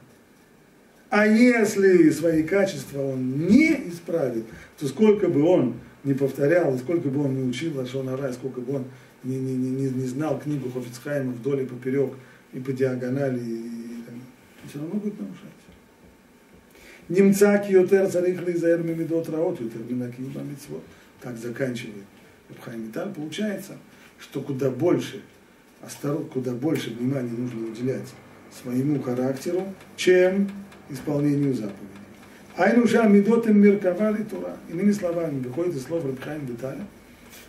А 1.10 1.26
если 1.26 2.10
свои 2.10 2.44
качества 2.44 3.02
он 3.02 3.48
не 3.48 3.90
исправит, 3.90 4.46
то 4.78 4.88
сколько 4.88 5.30
бы 5.30 5.44
он 5.44 5.76
не 6.04 6.14
повторял, 6.14 6.74
и 6.76 6.78
сколько 6.80 7.10
бы 7.10 7.24
он 7.24 7.36
не 7.36 7.50
учил 7.50 7.78
лошонара, 7.78 8.32
сколько 8.34 8.62
бы 8.62 8.76
он 8.76 8.86
не, 9.24 9.38
не, 9.38 9.56
не, 9.56 9.90
не 9.90 10.06
знал 10.06 10.40
книгу 10.40 10.70
Хофицхайма 10.70 11.32
вдоль 11.32 11.64
и 11.64 11.66
поперек, 11.66 12.14
и 12.54 12.60
по 12.60 12.72
диагонали, 12.72 13.40
и, 13.40 13.44
и, 13.44 14.04
и 14.64 14.68
все 14.70 14.80
равно 14.80 14.96
будет 14.96 15.20
нарушать. 15.20 15.57
Немца 17.10 17.58
киотер 17.58 18.10
царих 18.10 18.46
лизаэр 18.46 18.84
мимидот 18.84 19.30
раот 19.30 19.62
ютер 19.62 19.82
минакима 19.90 20.42
митцвот. 20.42 20.84
Так 21.22 21.38
заканчивает 21.38 22.04
Рабхайм 22.50 22.88
Виталь. 22.88 23.14
Получается, 23.14 23.78
что 24.20 24.42
куда 24.42 24.70
больше, 24.70 25.22
осторожно, 25.82 26.26
куда 26.26 26.52
больше 26.52 26.90
внимания 26.90 27.32
нужно 27.32 27.68
уделять 27.68 28.14
своему 28.62 29.02
характеру, 29.02 29.64
чем 29.96 30.50
исполнению 30.90 31.54
заповедей. 31.54 31.88
Айнуша 32.58 33.04
мидотем 33.08 33.60
миркавали 33.62 34.24
тура. 34.24 34.58
Иными 34.70 34.92
словами, 34.92 35.40
выходит 35.40 35.76
из 35.76 35.84
слов 35.84 36.04
Рабхайм 36.06 36.46
Виталя, 36.46 36.86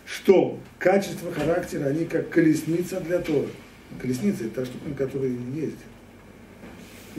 что 0.05 0.59
качество 0.77 1.31
характера, 1.31 1.85
они 1.85 2.05
как 2.05 2.29
колесница 2.29 3.01
для 3.01 3.19
Тора. 3.19 3.49
Колесница– 3.99 4.43
это 4.45 4.61
та 4.61 4.65
штука, 4.65 4.89
на 4.89 4.95
которой 4.95 5.31
ездят. 5.53 5.79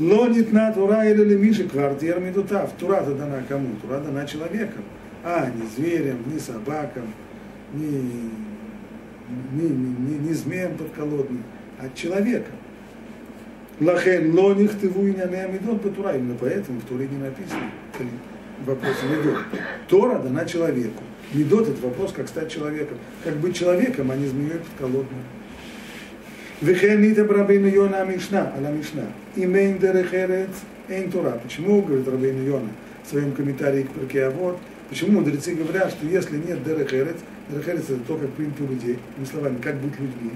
Лонит 0.00 0.50
на 0.50 0.72
Тура 0.72 1.04
или 1.04 1.22
лемиши 1.22 1.68
квартир 1.68 2.20
медутав. 2.20 2.72
Тура-то 2.78 3.14
дана 3.14 3.42
кому? 3.46 3.76
Тура 3.82 3.98
дана 3.98 4.26
человеком. 4.26 4.82
А, 5.22 5.50
не 5.50 5.66
зверям, 5.76 6.16
не 6.32 6.38
собакам, 6.38 7.12
не, 7.74 8.02
не, 9.52 9.68
не, 9.68 10.18
не 10.18 10.32
змеям 10.32 10.78
подколодным, 10.78 11.42
а 11.78 11.90
человеком. 11.94 12.54
Лахен 13.78 14.34
лоних 14.34 14.78
тыву 14.80 15.06
и 15.06 15.12
медот 15.12 15.82
по 15.82 15.90
Тура. 15.90 16.16
Именно 16.16 16.36
поэтому 16.40 16.80
в 16.80 16.84
Туре 16.84 17.06
не 17.06 17.18
написано 17.18 17.70
вопрос 18.64 18.96
медот. 19.04 19.38
Тора 19.88 20.18
дана 20.18 20.44
человеку. 20.46 21.02
Медот 21.32 21.68
это 21.68 21.86
вопрос, 21.86 22.12
как 22.12 22.28
стать 22.28 22.50
человеком. 22.50 22.96
Как 23.22 23.36
быть 23.36 23.56
человеком, 23.56 24.10
а 24.10 24.16
не 24.16 24.26
змеей 24.26 24.58
подколодным. 24.58 25.20
Вехенита 26.60 27.24
Рабейну 27.24 27.68
Йона 27.68 28.04
Мишна, 28.04 28.52
Ала 28.54 28.70
Мишна. 28.70 29.04
Имейн 29.34 29.78
Дерехерец 29.78 30.50
Эйн 30.90 31.10
Тура. 31.10 31.40
Почему, 31.42 31.80
говорит 31.80 32.06
Рабейну 32.06 32.44
Йона 32.44 32.68
в 33.02 33.08
своем 33.08 33.32
комментарии 33.32 33.84
к 33.84 33.90
Перке 33.92 34.26
Авод, 34.26 34.58
почему 34.90 35.20
мудрецы 35.20 35.54
говорят, 35.54 35.90
что 35.90 36.06
если 36.06 36.36
нет 36.36 36.62
Дерехерец, 36.62 37.16
Дерехерец 37.48 37.84
это 37.84 38.00
то, 38.06 38.16
как 38.16 38.28
принято 38.32 38.62
у 38.64 38.66
людей, 38.66 38.98
иными 39.16 39.30
словами, 39.30 39.56
как 39.62 39.76
быть 39.76 39.98
людьми. 39.98 40.32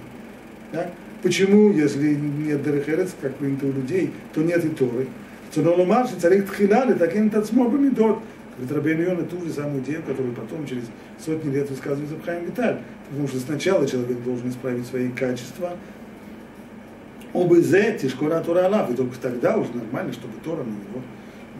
Да? 0.73 0.91
Почему, 1.23 1.71
если 1.71 2.15
нет 2.15 2.63
Дерехерец, 2.63 3.11
как 3.21 3.35
принято 3.35 3.67
у 3.67 3.73
людей, 3.73 4.11
то 4.33 4.41
нет 4.41 4.65
и 4.65 4.71
Торы? 4.71 5.09
Цуноломар, 5.55 6.09
царик 6.09 6.51
Тхилали, 6.51 6.95
таким 6.95 7.29
тацмо 7.29 7.69
бамидот. 7.69 8.21
Говорит 8.57 8.73
Рабейн 8.75 9.03
Йона 9.03 9.25
ту 9.25 9.45
же 9.45 9.53
самую 9.53 9.83
идею, 9.83 10.03
которую 10.03 10.33
потом 10.35 10.67
через 10.67 10.85
сотни 11.23 11.53
лет 11.53 11.69
высказывает 11.69 12.09
Забхайм 12.09 12.47
Виталь. 12.47 12.79
Потому 13.11 13.29
что 13.29 13.39
сначала 13.41 13.87
человек 13.87 14.23
должен 14.23 14.49
исправить 14.49 14.87
свои 14.87 15.11
качества, 15.11 15.77
Обызе 17.35 17.99
тишкора 18.01 18.41
Тора 18.41 18.67
Алав. 18.67 18.91
И 18.91 18.95
только 18.95 19.19
тогда 19.19 19.57
уже 19.57 19.73
нормально, 19.75 20.13
чтобы 20.13 20.35
Тора 20.45 20.63
на 20.63 20.71
него, 20.71 21.03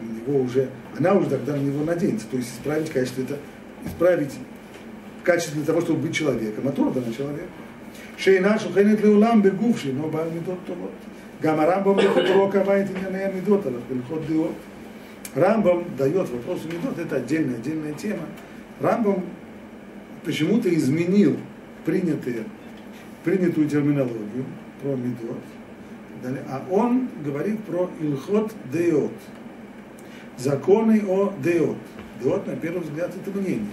на 0.01 0.33
него 0.33 0.45
уже, 0.45 0.71
она 0.97 1.15
уже 1.15 1.29
тогда 1.29 1.55
на 1.55 1.61
него 1.61 1.85
наденется. 1.85 2.27
То 2.31 2.37
есть 2.37 2.55
исправить 2.55 2.91
качество 2.91 3.23
это, 3.23 3.39
исправить 3.85 4.31
качество 5.25 5.57
для 5.57 5.65
того, 5.65 5.81
чтобы 5.81 6.01
быть 6.01 6.15
человеком, 6.15 6.69
а 6.69 6.73
Тора 6.73 6.91
дана 6.91 7.13
человеку. 7.13 7.49
Шейна 8.17 8.57
шухенет 8.59 9.03
леулам 9.03 9.43
бегувши, 9.43 9.93
но 9.93 10.09
бал 10.09 10.31
медот 10.31 10.65
то 10.65 10.75
вот. 10.75 10.93
Гам 11.43 11.59
Рамбам 11.61 11.99
лехотро 11.99 12.49
кавает 12.49 12.89
иньяная 12.91 13.33
медот, 13.33 13.67
алах 13.67 13.83
пельхот 13.89 14.27
диот. 14.29 14.55
Рамбам 15.35 15.85
дает 15.99 16.29
вопрос 16.31 16.61
медот, 16.65 16.97
это 17.01 17.17
отдельная, 17.17 17.57
отдельная 17.57 17.93
тема. 17.95 18.23
Рамбам 18.81 19.25
почему-то 20.25 20.73
изменил 20.73 21.37
принятые, 21.85 22.45
принятую 23.25 23.69
терминологию 23.69 24.45
про 24.81 24.95
медот 24.95 25.41
а 26.49 26.65
он 26.71 27.09
говорит 27.25 27.63
про 27.65 27.91
Илхот 28.01 28.53
Деот. 28.73 29.13
Законы 30.37 31.03
о 31.07 31.33
Деот. 31.43 31.77
Деот, 32.23 32.47
на 32.47 32.57
первый 32.57 32.83
взгляд, 32.83 33.11
это 33.15 33.39
мнение. 33.39 33.67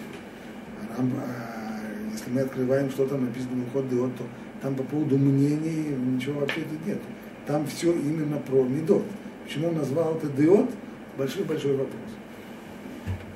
А, 0.81 1.01
нам, 1.01 1.11
а 1.17 2.11
если 2.11 2.29
мы 2.31 2.41
открываем, 2.41 2.89
что 2.89 3.07
там 3.07 3.25
написано 3.25 3.63
Илхот 3.63 3.89
Деот, 3.89 4.15
то 4.17 4.23
там 4.61 4.75
по 4.75 4.83
поводу 4.83 5.17
мнений 5.17 5.95
ничего 5.95 6.41
вообще 6.41 6.61
тут 6.61 6.85
нет. 6.85 6.99
Там 7.47 7.65
все 7.65 7.93
именно 7.93 8.37
про 8.37 8.63
Медот. 8.63 9.03
Почему 9.45 9.69
он 9.69 9.77
назвал 9.77 10.15
это 10.15 10.27
Деот? 10.27 10.69
Большой-большой 11.17 11.71
вопрос. 11.71 12.01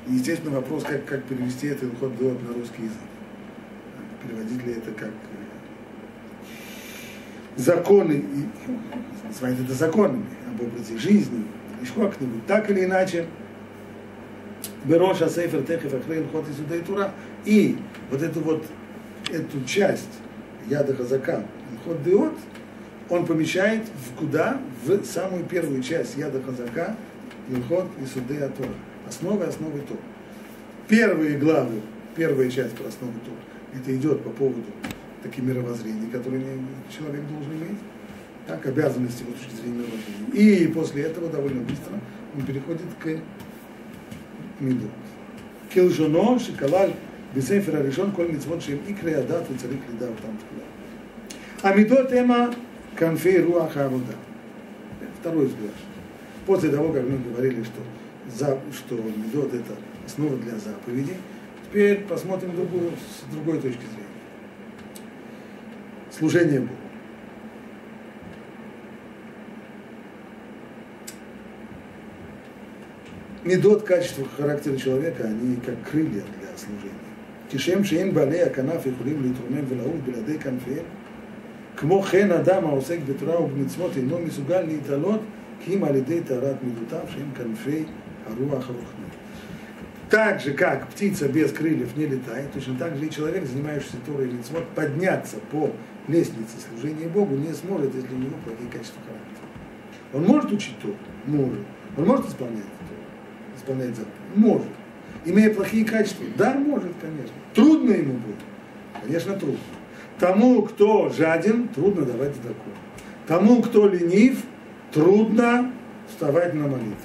Естественно, 0.07 0.55
вопрос, 0.55 0.83
как, 0.83 1.05
как 1.05 1.23
перевести 1.23 1.67
это 1.67 1.85
Илхот 1.85 2.17
Деот 2.17 2.41
на 2.47 2.53
русский 2.53 2.83
язык. 2.83 2.97
Переводить 4.23 4.65
ли 4.65 4.73
это 4.73 4.91
как 4.91 5.11
законы, 7.55 8.23
называют 9.27 9.59
это 9.59 9.73
законами, 9.73 10.25
об 10.53 10.61
образе 10.61 10.97
жизни, 10.97 11.45
или 11.81 11.91
как-нибудь, 11.93 12.45
так 12.45 12.69
или 12.69 12.85
иначе, 12.85 13.25
Бероша 14.85 15.29
Сейфер 15.29 15.63
Техев 15.63 15.93
Ахрейн 15.93 16.27
Хот 16.29 16.45
и 16.49 16.81
Тура. 16.81 17.11
И 17.45 17.77
вот 18.11 18.21
эту 18.21 18.39
вот 18.41 18.65
эту 19.31 19.63
часть 19.65 20.09
Яда 20.67 20.95
Хазака, 20.95 21.43
Ход 21.83 22.03
Деот, 22.03 22.33
он 23.09 23.25
помещает 23.25 23.83
в 23.83 24.19
куда? 24.19 24.59
В 24.85 25.03
самую 25.03 25.45
первую 25.45 25.81
часть 25.81 26.17
Яда 26.17 26.41
Хазака, 26.41 26.95
Илхот 27.49 27.87
и 28.01 28.05
Суды 28.05 28.37
Атора. 28.37 28.69
Основы 29.07 29.45
основы 29.45 29.79
Тор. 29.81 29.97
Первые 30.87 31.37
главы, 31.37 31.81
первая 32.15 32.49
часть 32.49 32.75
про 32.75 32.87
основы 32.87 33.13
Тор, 33.25 33.35
это 33.79 33.95
идет 33.95 34.23
по 34.23 34.29
поводу 34.29 34.63
такие 35.25 35.45
мировоззрения, 35.45 36.09
которые 36.11 36.43
человек 36.95 37.21
должен 37.27 37.53
иметь, 37.53 37.79
так, 38.45 38.63
обязанности 38.65 39.23
с 39.23 39.25
точки 39.25 39.55
зрения 39.55 39.79
мировоззрения. 39.79 40.63
И 40.63 40.67
после 40.67 41.03
этого 41.03 41.29
довольно 41.29 41.61
быстро 41.61 41.93
он 42.35 42.45
переходит 42.45 42.85
к 43.01 43.19
миду. 44.59 44.87
Килжоно, 45.73 46.39
шоколад, 46.39 46.91
бисефера 47.33 47.81
решен, 47.81 48.11
коль 48.11 48.31
митцвот, 48.31 48.63
шем 48.63 48.79
икре 48.87 49.17
адат, 49.17 49.49
и 49.49 49.55
царик 49.55 49.81
лида, 49.91 50.11
там 50.21 50.37
А 51.63 51.73
мидо 51.73 52.05
тема 52.05 52.53
конфей 52.95 53.41
руаха 53.41 53.87
авода. 53.87 54.13
Второй 55.19 55.47
взгляд. 55.47 55.73
После 56.45 56.69
того, 56.69 56.93
как 56.93 57.03
мы 57.03 57.17
говорили, 57.17 57.63
что, 57.63 57.81
за, 58.31 58.59
что 58.71 58.95
медот 58.95 59.53
это 59.55 59.73
основа 60.05 60.37
для 60.37 60.53
заповеди, 60.59 61.15
теперь 61.67 62.01
посмотрим 62.01 62.55
другую, 62.55 62.91
с 62.91 63.33
другой 63.33 63.55
точки 63.55 63.79
зрения 63.79 64.04
служение 66.14 66.60
Богу. 66.60 66.74
Медот 73.44 73.84
качества 73.84 74.26
характера 74.36 74.76
человека, 74.76 75.24
они 75.24 75.56
как 75.56 75.76
крылья 75.90 76.10
для 76.10 76.56
служения. 76.56 77.10
Кишем 77.50 77.84
шеем 77.84 78.12
бале 78.12 78.44
аканаф 78.44 78.86
и 78.86 78.90
хулим 78.90 79.24
литрумем 79.24 79.64
велаув 79.64 80.04
беладей 80.06 80.38
конфеем. 80.38 80.84
כמו 81.76 82.02
כן 82.02 82.32
אדם 82.32 82.66
העוסק 82.66 82.98
בתורה 83.06 83.40
ובמצוות 83.40 83.96
אינו 83.96 84.18
מסוגל 84.18 84.60
להתעלות 84.60 85.20
כי 85.60 85.74
אם 85.74 85.84
על 85.84 85.96
ידי 85.96 86.20
טהרת 86.20 86.56
מידותיו 86.62 87.00
שהם 87.08 87.30
כנפי 87.34 87.84
הרוח 88.26 88.68
הרוחנית. 88.68 89.14
Так 90.10 90.40
же, 90.40 90.54
как 90.54 90.88
птица 90.88 91.28
без 91.28 91.52
крыльев 91.52 91.96
не 91.96 92.04
летает, 92.04 92.50
точно 92.52 92.76
так 92.76 92.96
же 92.96 93.06
и 93.06 93.10
человек, 93.10 93.46
занимающийся 93.46 93.96
Торой 94.04 94.28
и 94.28 94.32
Митцвот, 94.32 94.66
подняться 94.74 95.36
по 95.52 95.70
лестнице 96.07 96.57
служения 96.69 97.07
Богу 97.07 97.35
не 97.35 97.53
сможет, 97.53 97.93
если 97.95 98.13
у 98.13 98.17
него 98.17 98.35
плохие 98.43 98.69
качества 98.69 99.01
характера. 99.05 99.47
Он 100.13 100.23
может 100.23 100.51
учить 100.51 100.77
Тору? 100.79 100.95
Может. 101.25 101.65
Он 101.97 102.05
может 102.05 102.27
исполнять 102.27 102.63
Тору? 102.63 103.01
Исполнять 103.57 103.95
заповеди? 103.95 104.15
Может. 104.35 104.67
Имея 105.25 105.53
плохие 105.53 105.85
качества? 105.85 106.25
Да, 106.37 106.53
может, 106.53 106.91
конечно. 107.01 107.35
Трудно 107.53 107.91
ему 107.91 108.13
будет? 108.13 108.35
Конечно, 109.01 109.33
трудно. 109.33 109.59
Тому, 110.19 110.61
кто 110.61 111.09
жаден, 111.09 111.67
трудно 111.69 112.05
давать 112.05 112.35
такое. 112.35 112.75
Тому, 113.27 113.61
кто 113.61 113.87
ленив, 113.87 114.43
трудно 114.91 115.73
вставать 116.07 116.53
на 116.53 116.67
молитву. 116.67 116.95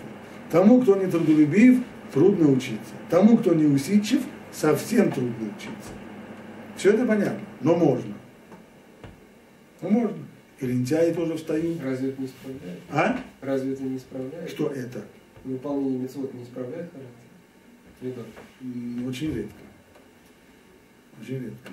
Тому, 0.50 0.80
кто 0.82 0.96
не 0.96 1.06
трудолюбив, 1.06 1.80
трудно 2.12 2.50
учиться. 2.50 2.92
Тому, 3.08 3.38
кто 3.38 3.54
не 3.54 3.66
усидчив, 3.66 4.20
совсем 4.52 5.10
трудно 5.10 5.46
учиться. 5.56 5.92
Все 6.76 6.90
это 6.90 7.04
понятно, 7.04 7.40
но 7.62 7.74
можно. 7.74 8.14
Ну 9.82 9.90
можно. 9.90 10.18
И 10.60 10.66
лентяи 10.66 11.12
тоже 11.12 11.36
встают. 11.36 11.82
Разве 11.82 12.10
это 12.10 12.20
не 12.20 12.26
исправляет? 12.26 12.80
А? 12.90 13.24
Разве 13.40 13.72
это 13.72 13.82
не 13.82 13.96
исправляет? 13.96 14.50
Что 14.50 14.68
это? 14.68 15.04
Выполнение 15.44 16.00
мецвод 16.00 16.34
не 16.34 16.42
исправляет 16.42 16.90
характер? 16.92 18.24
Очень 19.06 19.34
редко. 19.34 19.62
Очень 21.20 21.44
редко. 21.44 21.72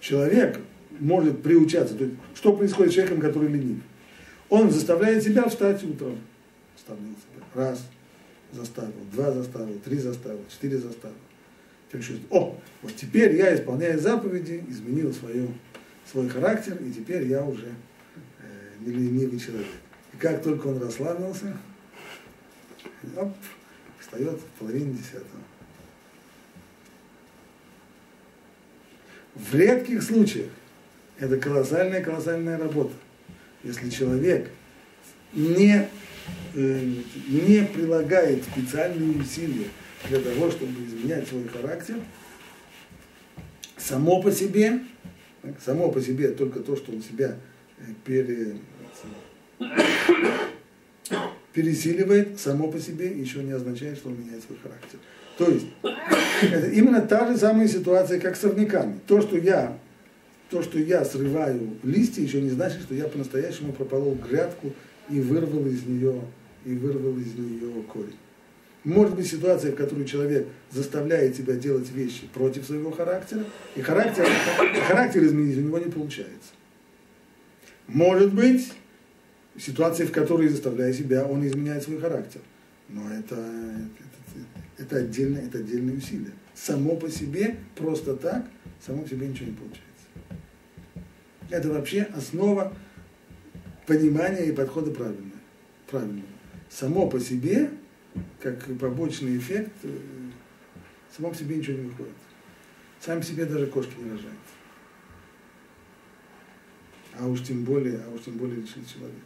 Человек 0.00 0.60
может 0.98 1.42
приучаться. 1.42 1.94
То 1.94 2.04
есть, 2.04 2.16
что 2.34 2.56
происходит 2.56 2.92
с 2.92 2.94
человеком, 2.94 3.20
который 3.20 3.48
ленив? 3.48 3.82
Он 4.48 4.70
заставляет 4.70 5.22
себя 5.22 5.46
встать 5.48 5.82
утром. 5.84 6.18
Заставляет 6.74 7.16
себя. 7.18 7.44
Раз, 7.54 7.86
заставил, 8.52 8.92
два 9.12 9.30
заставил, 9.32 9.78
три 9.80 9.98
заставил, 9.98 10.40
четыре 10.50 10.78
заставил. 10.78 11.16
О, 12.30 12.54
вот 12.82 12.96
теперь 12.96 13.34
я 13.36 13.54
исполняю 13.54 13.98
заповеди, 13.98 14.62
изменил 14.68 15.12
свое, 15.12 15.48
свой 16.10 16.28
характер, 16.28 16.76
и 16.82 16.90
теперь 16.90 17.26
я 17.26 17.44
уже 17.44 17.66
э, 18.40 18.70
не 18.80 18.92
ленивый 18.92 19.38
человек. 19.38 19.66
И 20.12 20.16
как 20.16 20.42
только 20.42 20.68
он 20.68 20.82
расслабился, 20.82 21.56
оп, 23.16 23.34
встает 23.98 24.38
в 24.40 24.58
половине 24.58 24.94
десятого. 24.94 25.42
В 29.34 29.54
редких 29.54 30.02
случаях 30.02 30.50
это 31.18 31.36
колоссальная-колоссальная 31.36 32.58
работа. 32.58 32.94
Если 33.62 33.90
человек 33.90 34.50
не 35.32 35.88
Э, 36.54 36.92
не 37.28 37.64
прилагает 37.66 38.42
специальные 38.42 39.20
усилия 39.20 39.66
для 40.08 40.18
того, 40.18 40.50
чтобы 40.50 40.72
изменять 40.84 41.28
свой 41.28 41.46
характер, 41.46 41.96
само 43.76 44.22
по 44.22 44.32
себе, 44.32 44.80
само 45.64 45.90
по 45.90 46.00
себе 46.00 46.28
только 46.28 46.60
то, 46.60 46.76
что 46.76 46.92
он 46.92 47.02
себя 47.02 47.36
э, 47.78 47.82
пере, 48.04 48.56
пересиливает, 51.52 52.38
само 52.38 52.70
по 52.70 52.78
себе 52.78 53.08
еще 53.08 53.42
не 53.42 53.52
означает, 53.52 53.98
что 53.98 54.08
он 54.08 54.20
меняет 54.20 54.42
свой 54.42 54.58
характер. 54.62 54.98
То 55.36 55.50
есть, 55.50 55.66
это 56.42 56.68
именно 56.70 57.00
та 57.00 57.30
же 57.30 57.38
самая 57.38 57.68
ситуация, 57.68 58.20
как 58.20 58.36
с 58.36 58.40
сорняками. 58.40 59.00
То, 59.06 59.20
что 59.20 59.36
я, 59.36 59.78
то, 60.50 60.62
что 60.62 60.78
я 60.78 61.04
срываю 61.04 61.76
листья, 61.82 62.22
еще 62.22 62.40
не 62.40 62.50
значит, 62.50 62.82
что 62.82 62.94
я 62.94 63.04
по-настоящему 63.08 63.72
прополол 63.72 64.14
грядку 64.16 64.72
и 65.10 65.20
вырвал 65.20 65.66
из 65.66 65.84
нее 65.84 66.20
и 66.64 66.74
вырвал 66.74 67.16
из 67.18 67.34
нее 67.34 67.82
корень. 67.92 68.16
Может 68.84 69.16
быть 69.16 69.26
ситуация, 69.26 69.72
в 69.72 69.76
которой 69.76 70.06
человек 70.06 70.46
заставляет 70.70 71.36
себя 71.36 71.54
делать 71.54 71.90
вещи 71.90 72.26
против 72.32 72.64
своего 72.64 72.90
характера, 72.90 73.44
и 73.74 73.80
характер, 73.80 74.26
характер 74.86 75.24
изменить 75.24 75.58
у 75.58 75.62
него 75.62 75.78
не 75.78 75.90
получается. 75.90 76.50
Может 77.86 78.32
быть 78.32 78.72
ситуация, 79.58 80.06
в 80.06 80.12
которой, 80.12 80.48
заставляя 80.48 80.92
себя, 80.92 81.24
он 81.24 81.46
изменяет 81.46 81.82
свой 81.82 81.98
характер. 81.98 82.40
Но 82.88 83.02
это, 83.12 83.34
это, 83.34 84.82
это, 84.82 84.96
отдельное, 84.96 85.46
это 85.46 85.58
отдельное 85.58 85.96
усилие. 85.96 86.32
Само 86.54 86.96
по 86.96 87.10
себе, 87.10 87.56
просто 87.74 88.16
так, 88.16 88.46
само 88.84 89.02
по 89.02 89.08
себе 89.08 89.26
ничего 89.26 89.46
не 89.46 89.56
получается. 89.56 89.84
Это 91.50 91.68
вообще 91.70 92.02
основа 92.14 92.72
понимания 93.86 94.46
и 94.46 94.52
подхода 94.52 94.90
правильного. 94.90 95.32
правильного 95.90 96.28
само 96.70 97.08
по 97.08 97.20
себе, 97.20 97.70
как 98.40 98.78
побочный 98.78 99.36
эффект, 99.38 99.72
э, 99.82 99.98
само 101.16 101.32
себе 101.34 101.56
ничего 101.56 101.78
не 101.78 101.88
выходит. 101.88 102.14
Сам 103.00 103.22
себе 103.22 103.44
даже 103.44 103.66
кошки 103.66 103.94
не 103.98 104.10
рожают. 104.10 104.36
А 107.18 107.26
уж 107.26 107.42
тем 107.42 107.64
более, 107.64 108.00
а 108.00 108.10
уж 108.14 108.22
тем 108.22 108.36
более 108.38 108.60
лишний 108.60 108.86
человек. 108.86 109.16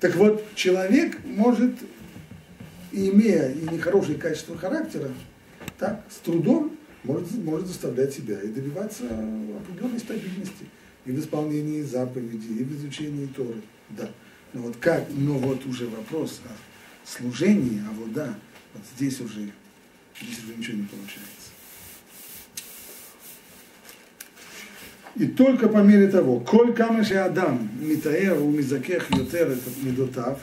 Так 0.00 0.16
вот, 0.16 0.42
человек 0.54 1.22
может, 1.24 1.74
имея 2.90 3.52
и 3.52 3.68
нехорошие 3.68 4.16
качества 4.16 4.56
характера, 4.56 5.10
так, 5.78 6.02
с 6.08 6.16
трудом 6.16 6.76
может, 7.04 7.32
может 7.44 7.66
заставлять 7.66 8.12
себя 8.12 8.40
и 8.40 8.48
добиваться 8.48 9.04
определенной 9.04 9.98
стабильности 9.98 10.66
и 11.04 11.12
в 11.12 11.20
исполнении 11.20 11.82
заповедей, 11.82 12.58
и 12.58 12.64
в 12.64 12.76
изучении 12.76 13.26
Торы. 13.26 13.62
Да. 13.90 14.10
Но 14.52 14.62
вот 14.62 14.76
как, 14.76 15.06
но 15.10 15.34
вот 15.38 15.64
уже 15.66 15.86
вопрос 15.86 16.40
о 16.44 17.08
служении, 17.08 17.80
а 17.88 17.92
вот 17.92 18.12
да, 18.12 18.34
вот 18.74 18.82
здесь 18.96 19.20
уже, 19.20 19.50
здесь 20.20 20.44
уже 20.44 20.56
ничего 20.56 20.78
не 20.78 20.84
получается. 20.84 21.50
И 25.16 25.26
только 25.26 25.68
по 25.68 25.78
мере 25.78 26.08
того, 26.08 26.40
коль 26.40 26.72
камеши 26.72 27.14
Адам, 27.14 27.68
Митаэр, 27.80 28.38
Мизакех, 28.38 29.10
Йотер, 29.10 29.50
этот 29.50 29.82
Медотав, 29.82 30.40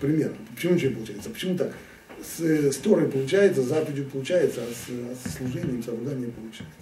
пример, 0.00 0.34
почему 0.54 0.74
ничего 0.74 0.90
не 0.90 0.96
получается? 0.96 1.30
Почему 1.30 1.56
так? 1.58 1.74
С, 2.22 2.40
с 2.40 2.76
Торой 2.76 3.08
получается, 3.08 3.62
с 3.62 3.66
заповедью 3.66 4.06
получается, 4.06 4.62
а 4.62 4.66
с, 4.66 4.90
а 4.90 5.28
с 5.28 5.36
служением, 5.36 5.82
обладанием 5.86 6.32
получается. 6.32 6.80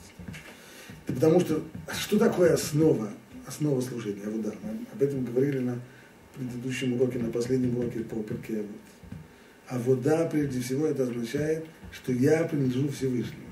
Потому 1.07 1.41
что, 1.41 1.63
что 1.99 2.19
такое 2.19 2.55
основа, 2.55 3.11
основа 3.47 3.81
служения? 3.81 4.25
Вот 4.27 4.43
да, 4.43 4.53
мы 4.63 4.87
об 4.93 5.03
этом 5.03 5.25
говорили 5.25 5.59
на 5.59 5.81
предыдущем 6.35 6.95
уроке, 6.95 7.19
на 7.19 7.31
последнем 7.31 7.79
уроке 7.79 8.01
по 8.01 8.23
перке. 8.23 8.65
А 9.69 9.79
вода, 9.79 10.27
прежде 10.27 10.61
всего, 10.61 10.87
это 10.87 11.05
означает, 11.05 11.65
что 11.93 12.13
я 12.13 12.45
принадлежу 12.45 12.89
Всевышнему. 12.89 13.49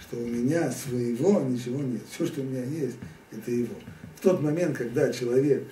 Что 0.00 0.16
у 0.16 0.26
меня 0.26 0.70
своего 0.70 1.40
ничего 1.40 1.82
нет. 1.82 2.02
Все, 2.10 2.26
что 2.26 2.40
у 2.40 2.44
меня 2.44 2.64
есть, 2.64 2.96
это 3.32 3.50
его. 3.50 3.74
В 4.16 4.20
тот 4.20 4.42
момент, 4.42 4.76
когда 4.76 5.12
человек, 5.12 5.64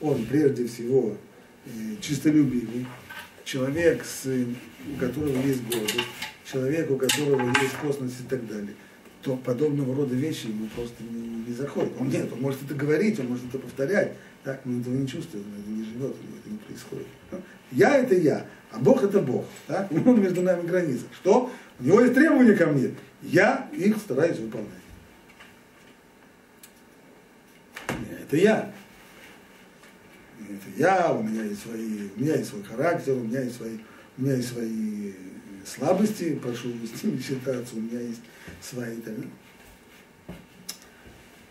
он 0.00 0.24
прежде 0.26 0.66
всего 0.66 1.16
э, 1.66 1.70
чистолюбивый, 2.00 2.86
человек, 3.44 4.04
с, 4.04 4.26
у 4.94 4.98
которого 4.98 5.36
есть 5.42 5.62
гордость, 5.64 6.08
человек, 6.50 6.90
у 6.90 6.96
которого 6.96 7.46
есть 7.60 7.74
космос 7.80 8.12
и 8.20 8.28
так 8.28 8.46
далее, 8.46 8.74
то 9.22 9.36
подобного 9.36 9.94
рода 9.94 10.14
вещи 10.14 10.46
ему 10.46 10.66
просто 10.74 11.02
не, 11.02 11.44
не 11.48 11.54
заходят. 11.54 11.92
Он 11.98 12.08
нет, 12.08 12.32
он 12.32 12.40
может 12.40 12.62
это 12.62 12.74
говорить, 12.74 13.18
он 13.18 13.28
может 13.28 13.44
это 13.48 13.58
повторять, 13.58 14.12
так, 14.44 14.60
но 14.64 14.80
этого 14.80 14.94
не 14.94 15.08
чувствует, 15.08 15.44
он 15.44 15.60
это 15.60 15.70
не 15.70 15.84
живет, 15.84 16.14
это 16.40 16.50
не 16.50 16.58
происходит. 16.58 17.06
Я 17.72 17.96
это 17.96 18.14
я, 18.14 18.46
а 18.70 18.78
Бог 18.78 19.02
это 19.02 19.20
Бог. 19.20 19.44
Так? 19.66 19.90
Он 19.90 20.20
между 20.20 20.42
нами 20.42 20.66
граница. 20.66 21.04
Что? 21.20 21.50
У 21.80 21.84
него 21.84 22.00
есть 22.00 22.14
требования 22.14 22.54
ко 22.54 22.66
мне. 22.66 22.94
Я 23.22 23.68
их 23.72 23.96
стараюсь 23.96 24.38
выполнять. 24.38 24.70
Это 28.22 28.36
я 28.36 28.72
это 30.48 30.80
я, 30.80 31.12
у 31.12 31.22
меня 31.22 31.44
есть 31.44 31.62
свои, 31.62 32.08
у 32.16 32.20
меня 32.20 32.36
есть 32.36 32.50
свой 32.50 32.62
характер, 32.62 33.14
у 33.14 33.20
меня 33.20 33.40
есть 33.42 33.56
свои, 33.56 33.78
у 34.18 34.22
меня 34.22 34.36
есть 34.36 34.48
свои 34.48 35.12
слабости, 35.64 36.38
прошу 36.42 36.70
вести 36.70 37.08
не 37.08 37.20
считаться, 37.20 37.76
у 37.76 37.80
меня 37.80 38.00
есть 38.00 38.22
свои 38.60 38.96
так. 38.96 39.14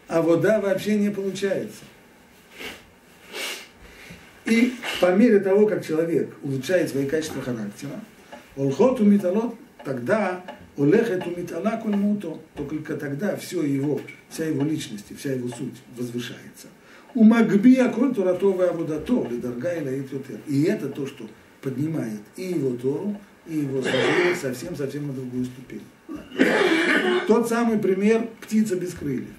А 0.07 0.21
вода 0.21 0.61
вообще 0.61 0.97
не 0.97 1.09
получается. 1.09 1.83
И 4.45 4.73
по 5.01 5.15
мере 5.15 5.39
того, 5.39 5.65
как 5.65 5.85
человек 5.85 6.35
улучшает 6.43 6.89
свои 6.89 7.07
качества 7.07 7.41
характера, 7.41 7.99
олхот 8.55 8.99
металлот, 8.99 9.55
тогда 9.83 10.43
олехет 10.77 11.25
умитала 11.25 11.77
кульмуто, 11.81 12.39
только 12.55 12.95
тогда 12.95 13.35
все 13.37 13.63
его, 13.63 13.99
вся 14.29 14.45
его 14.45 14.63
личность, 14.63 15.17
вся 15.17 15.33
его 15.33 15.49
суть 15.49 15.75
возвышается. 15.97 16.67
У 17.15 17.23
Магбия 17.23 17.89
коль 17.89 18.13
туратова 18.13 18.69
авудато, 18.69 19.27
лидарга 19.29 19.73
и 19.73 19.83
лаит 19.83 20.09
И 20.47 20.63
это 20.63 20.89
то, 20.89 21.07
что 21.07 21.27
поднимает 21.65 22.21
и 22.37 22.43
его 22.43 22.75
Тору, 22.77 23.19
и 23.47 23.57
его 23.57 23.81
сознание 23.81 24.35
совсем-совсем 24.39 25.07
на 25.07 25.13
другую 25.13 25.45
ступень. 25.45 25.81
Тот 27.27 27.49
самый 27.49 27.79
пример 27.79 28.29
птица 28.41 28.75
без 28.75 28.93
крыльев. 28.93 29.29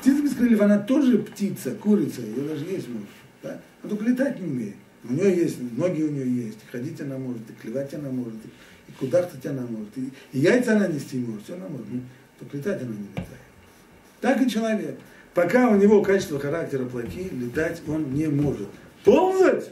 Птица 0.00 0.22
без 0.22 0.34
крыльев, 0.34 0.60
она 0.60 0.78
тоже 0.78 1.18
птица, 1.18 1.70
курица, 1.76 2.22
ее 2.22 2.42
даже 2.48 2.64
есть 2.64 2.88
может. 2.88 3.08
Да? 3.42 3.60
Она 3.82 3.90
только 3.90 4.04
летать 4.04 4.40
не 4.40 4.46
умеет. 4.46 4.74
У 5.08 5.12
нее 5.12 5.36
есть, 5.36 5.58
ноги 5.76 6.02
у 6.02 6.10
нее 6.10 6.46
есть, 6.46 6.58
ходить 6.72 7.00
она 7.00 7.16
может, 7.16 7.48
и 7.48 7.52
клевать 7.62 7.94
она 7.94 8.10
может, 8.10 8.34
и, 8.44 8.92
куда-то 8.98 9.48
она 9.48 9.62
может, 9.62 9.96
и, 9.96 10.10
и 10.32 10.40
яйца 10.40 10.72
она 10.72 10.88
нести 10.88 11.18
может, 11.18 11.44
все 11.44 11.54
она 11.54 11.68
может, 11.68 11.86
ну, 11.88 12.00
только 12.40 12.56
летать 12.56 12.82
она 12.82 12.90
не 12.90 13.08
летает. 13.10 13.28
Так 14.20 14.42
и 14.42 14.50
человек. 14.50 14.98
Пока 15.34 15.68
у 15.68 15.76
него 15.76 16.02
качество 16.02 16.40
характера 16.40 16.84
плохие, 16.86 17.28
летать 17.30 17.80
он 17.86 18.12
не 18.12 18.26
может. 18.26 18.68
Ползать 19.04 19.70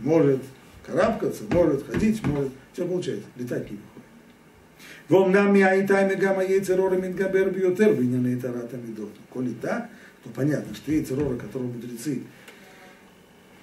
может, 0.00 0.42
карабкаться, 0.85 1.43
может, 1.49 1.85
ходить 1.85 2.25
может, 2.25 2.51
все 2.73 2.87
получается, 2.87 3.25
летать 3.37 3.69
не 3.69 3.77
выходит. 3.77 3.91
ואומנם 5.09 5.53
מהייתה 5.53 6.07
מגם 6.07 6.39
היצר 6.39 6.79
אור 6.79 6.95
מתגבר 6.95 7.49
ביותר 7.49 7.93
בענייני 7.97 8.35
טהרת 8.35 8.73
המידות. 8.73 9.11
коли 9.29 9.53
так, 9.61 9.89
то 10.23 10.29
понятно, 10.29 10.73
что 10.75 10.91
яйцер 10.91 11.19
ора, 11.19 11.35
которого 11.35 11.67
мудрецы 11.67 12.23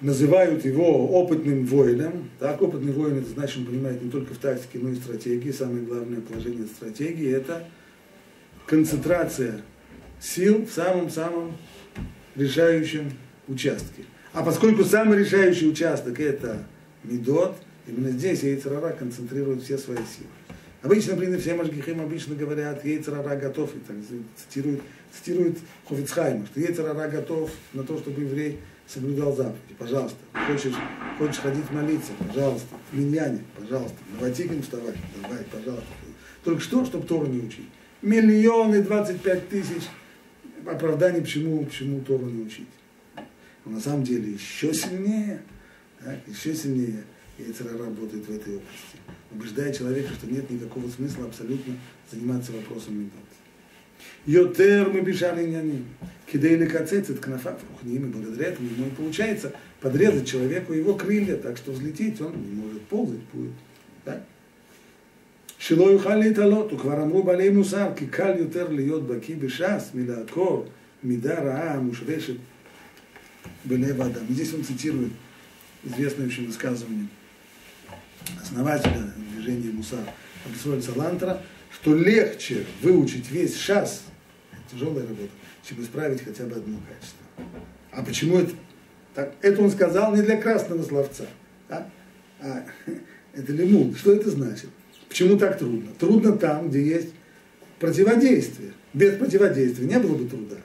называют 0.01 0.65
его 0.65 1.07
опытным 1.07 1.65
воином. 1.65 2.29
Так, 2.39 2.61
опытный 2.61 2.91
воин, 2.91 3.17
это 3.17 3.29
значит, 3.29 3.57
он 3.57 3.65
понимает 3.65 4.01
не 4.01 4.09
только 4.09 4.33
в 4.33 4.37
тактике, 4.37 4.79
но 4.79 4.89
и 4.89 4.93
в 4.93 4.97
стратегии. 4.97 5.51
Самое 5.51 5.83
главное 5.83 6.21
положение 6.21 6.67
стратегии – 6.67 7.33
это 7.33 7.67
концентрация 8.65 9.61
сил 10.19 10.65
в 10.65 10.71
самом-самом 10.71 11.57
решающем 12.35 13.11
участке. 13.47 14.03
А 14.33 14.43
поскольку 14.43 14.83
самый 14.83 15.19
решающий 15.19 15.67
участок – 15.67 16.21
это 16.21 16.65
медот, 17.04 17.56
именно 17.86 18.10
здесь 18.10 18.42
Яйцерара 18.42 18.90
концентрирует 18.92 19.62
все 19.62 19.78
свои 19.78 19.98
силы. 19.98 20.28
Обычно, 20.82 21.16
блин, 21.16 21.38
все 21.40 21.54
Машгихим 21.54 22.00
обычно 22.00 22.34
говорят, 22.34 22.84
Ейцерара 22.84 23.36
готов, 23.36 23.74
и 23.74 23.78
так 23.78 23.96
цитируют, 24.36 24.82
цитируют 25.12 25.58
Хофицхайма, 25.88 26.44
что 26.46 26.60
Ейцерара 26.60 27.08
готов 27.08 27.50
на 27.72 27.84
то, 27.84 27.98
чтобы 27.98 28.20
еврей 28.20 28.60
соблюдал 28.86 29.34
заповеди. 29.34 29.74
Пожалуйста. 29.78 30.18
Хочешь, 30.46 30.74
хочешь 31.18 31.38
ходить 31.38 31.70
молиться, 31.70 32.12
пожалуйста. 32.18 32.66
В 32.92 32.98
миньяне, 32.98 33.40
пожалуйста. 33.58 33.96
На 34.12 34.20
Ватикин 34.20 34.62
вставай, 34.62 34.94
давай, 35.22 35.44
пожалуйста. 35.44 35.88
Только 36.44 36.60
что, 36.60 36.84
чтобы 36.84 37.06
Тору 37.06 37.26
не 37.26 37.40
учить. 37.40 37.68
Миллионы, 38.02 38.82
25 38.82 39.48
тысяч 39.48 39.84
оправданий, 40.66 41.22
почему, 41.22 41.64
почему 41.64 42.00
Тору 42.02 42.26
не 42.26 42.42
учить. 42.42 42.68
Но 43.64 43.72
на 43.72 43.80
самом 43.80 44.04
деле 44.04 44.32
еще 44.32 44.74
сильнее, 44.74 45.40
так, 46.03 46.19
еще 46.27 46.55
сильнее 46.55 47.03
Яйцера 47.37 47.77
работает 47.77 48.25
в 48.25 48.35
этой 48.35 48.55
области, 48.55 48.97
убеждая 49.31 49.73
человека, 49.73 50.13
что 50.13 50.27
нет 50.27 50.49
никакого 50.49 50.89
смысла 50.89 51.25
абсолютно 51.25 51.75
заниматься 52.11 52.51
вопросом 52.51 52.99
медот. 52.99 53.13
Йотер 54.25 54.89
мы 54.89 55.01
бежали 55.01 55.45
няним. 55.45 55.85
Кидей 56.31 56.65
кацецет 56.67 57.19
кнафа 57.19 57.57
рухним, 57.71 58.05
и 58.05 58.13
благодаря 58.13 58.49
этому 58.49 58.69
ему 58.69 58.87
и 58.87 58.91
получается 58.91 59.53
подрезать 59.81 60.27
человеку 60.27 60.73
его 60.73 60.95
крылья, 60.95 61.35
так 61.37 61.57
что 61.57 61.71
взлететь 61.71 62.21
он 62.21 62.33
не 62.33 62.55
может 62.55 62.81
ползать 62.83 63.21
будет. 63.33 63.53
Да? 64.05 64.23
שלא 65.59 65.83
יוכל 65.83 66.15
להתעלות, 66.15 66.73
וכבר 66.73 67.03
אמרו 67.03 67.23
בעלי 67.23 67.49
מוסר, 67.49 67.89
כי 67.95 68.07
קל 68.07 68.35
יותר 68.37 68.69
להיות 68.69 69.07
בקיא 69.07 69.35
בש"ס 69.39 69.91
מלעקור 69.93 70.65
מידה 71.03 71.39
רעה 71.39 71.73
המושרשת 71.73 72.35
בלב 73.65 74.01
האדם. 74.01 74.25
Здесь 74.29 74.53
он 74.53 74.63
цитирует 74.63 75.11
известное 75.84 76.26
очень 76.26 76.46
высказывание 76.46 77.08
основателя 78.40 79.12
движения 79.32 79.70
Мусар 79.70 80.04
Абисуэль 80.46 80.82
Салантра, 80.82 81.42
что 81.72 81.94
легче 81.94 82.64
выучить 82.82 83.30
весь 83.30 83.56
шас, 83.56 84.04
тяжелая 84.70 85.06
работа, 85.06 85.30
чем 85.62 85.82
исправить 85.82 86.22
хотя 86.22 86.44
бы 86.44 86.56
одно 86.56 86.78
качество. 86.88 87.24
А 87.90 88.02
почему 88.02 88.38
это? 88.38 88.52
Так, 89.14 89.34
это 89.42 89.62
он 89.62 89.70
сказал 89.70 90.14
не 90.14 90.22
для 90.22 90.40
красного 90.40 90.82
словца, 90.82 91.26
а, 91.68 91.88
а 92.40 92.64
это 93.32 93.52
лимун. 93.52 93.94
Что 93.94 94.12
это 94.12 94.30
значит? 94.30 94.70
Почему 95.08 95.38
так 95.38 95.58
трудно? 95.58 95.92
Трудно 95.98 96.32
там, 96.32 96.68
где 96.68 96.84
есть 96.84 97.10
противодействие. 97.78 98.72
Без 98.92 99.16
противодействия 99.16 99.86
не 99.86 99.98
было 99.98 100.16
бы 100.16 100.28
труда. 100.28 100.56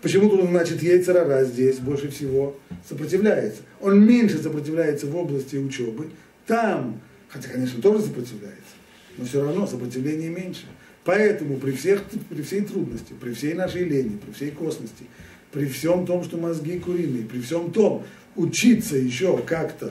Почему 0.00 0.30
трудно, 0.30 0.50
значит, 0.50 0.82
яйцерара 0.82 1.44
здесь 1.44 1.78
больше 1.78 2.08
всего 2.08 2.56
сопротивляется. 2.88 3.62
Он 3.80 4.04
меньше 4.04 4.38
сопротивляется 4.38 5.06
в 5.06 5.16
области 5.16 5.56
учебы. 5.56 6.10
Там, 6.46 7.00
хотя, 7.28 7.48
конечно, 7.48 7.82
тоже 7.82 8.04
сопротивляется, 8.04 8.74
но 9.16 9.24
все 9.24 9.42
равно 9.42 9.66
сопротивление 9.66 10.30
меньше. 10.30 10.66
Поэтому 11.04 11.56
при, 11.56 11.72
всех, 11.72 12.04
при 12.28 12.42
всей 12.42 12.60
трудности, 12.60 13.12
при 13.20 13.32
всей 13.32 13.54
нашей 13.54 13.84
лени, 13.84 14.18
при 14.24 14.32
всей 14.32 14.50
косности, 14.52 15.04
при 15.50 15.66
всем 15.66 16.06
том, 16.06 16.22
что 16.22 16.36
мозги 16.36 16.78
куриные, 16.78 17.24
при 17.24 17.40
всем 17.40 17.72
том, 17.72 18.04
учиться 18.36 18.96
еще 18.96 19.38
как-то 19.38 19.90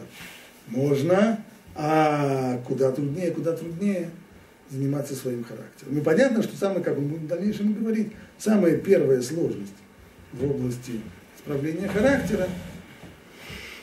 можно, 0.68 1.44
а 1.76 2.62
куда 2.66 2.92
труднее, 2.92 3.32
куда 3.32 3.54
труднее 3.54 4.10
заниматься 4.70 5.16
своим 5.16 5.44
характером. 5.44 5.96
Ну, 5.96 6.02
понятно, 6.02 6.44
что 6.44 6.56
самое, 6.56 6.82
как 6.84 6.98
он 6.98 7.08
будет 7.08 7.22
в 7.22 7.28
дальнейшем 7.28 7.74
говорить, 7.74 8.14
самая 8.38 8.78
первая 8.78 9.22
сложность 9.22 9.74
в 10.40 10.50
области 10.50 11.02
исправления 11.38 11.88
характера, 11.88 12.48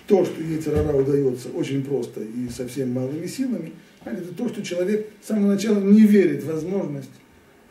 то, 0.07 0.25
что 0.25 0.43
ей 0.43 0.59
террора 0.59 0.97
удается 0.97 1.49
очень 1.51 1.83
просто 1.83 2.23
и 2.23 2.49
совсем 2.49 2.93
малыми 2.93 3.27
силами, 3.27 3.73
это 4.05 4.35
то, 4.35 4.49
что 4.49 4.63
человек 4.63 5.09
с 5.23 5.29
самого 5.29 5.53
начала 5.53 5.81
не 5.81 6.03
верит 6.03 6.43
в 6.43 6.47
возможность 6.47 7.11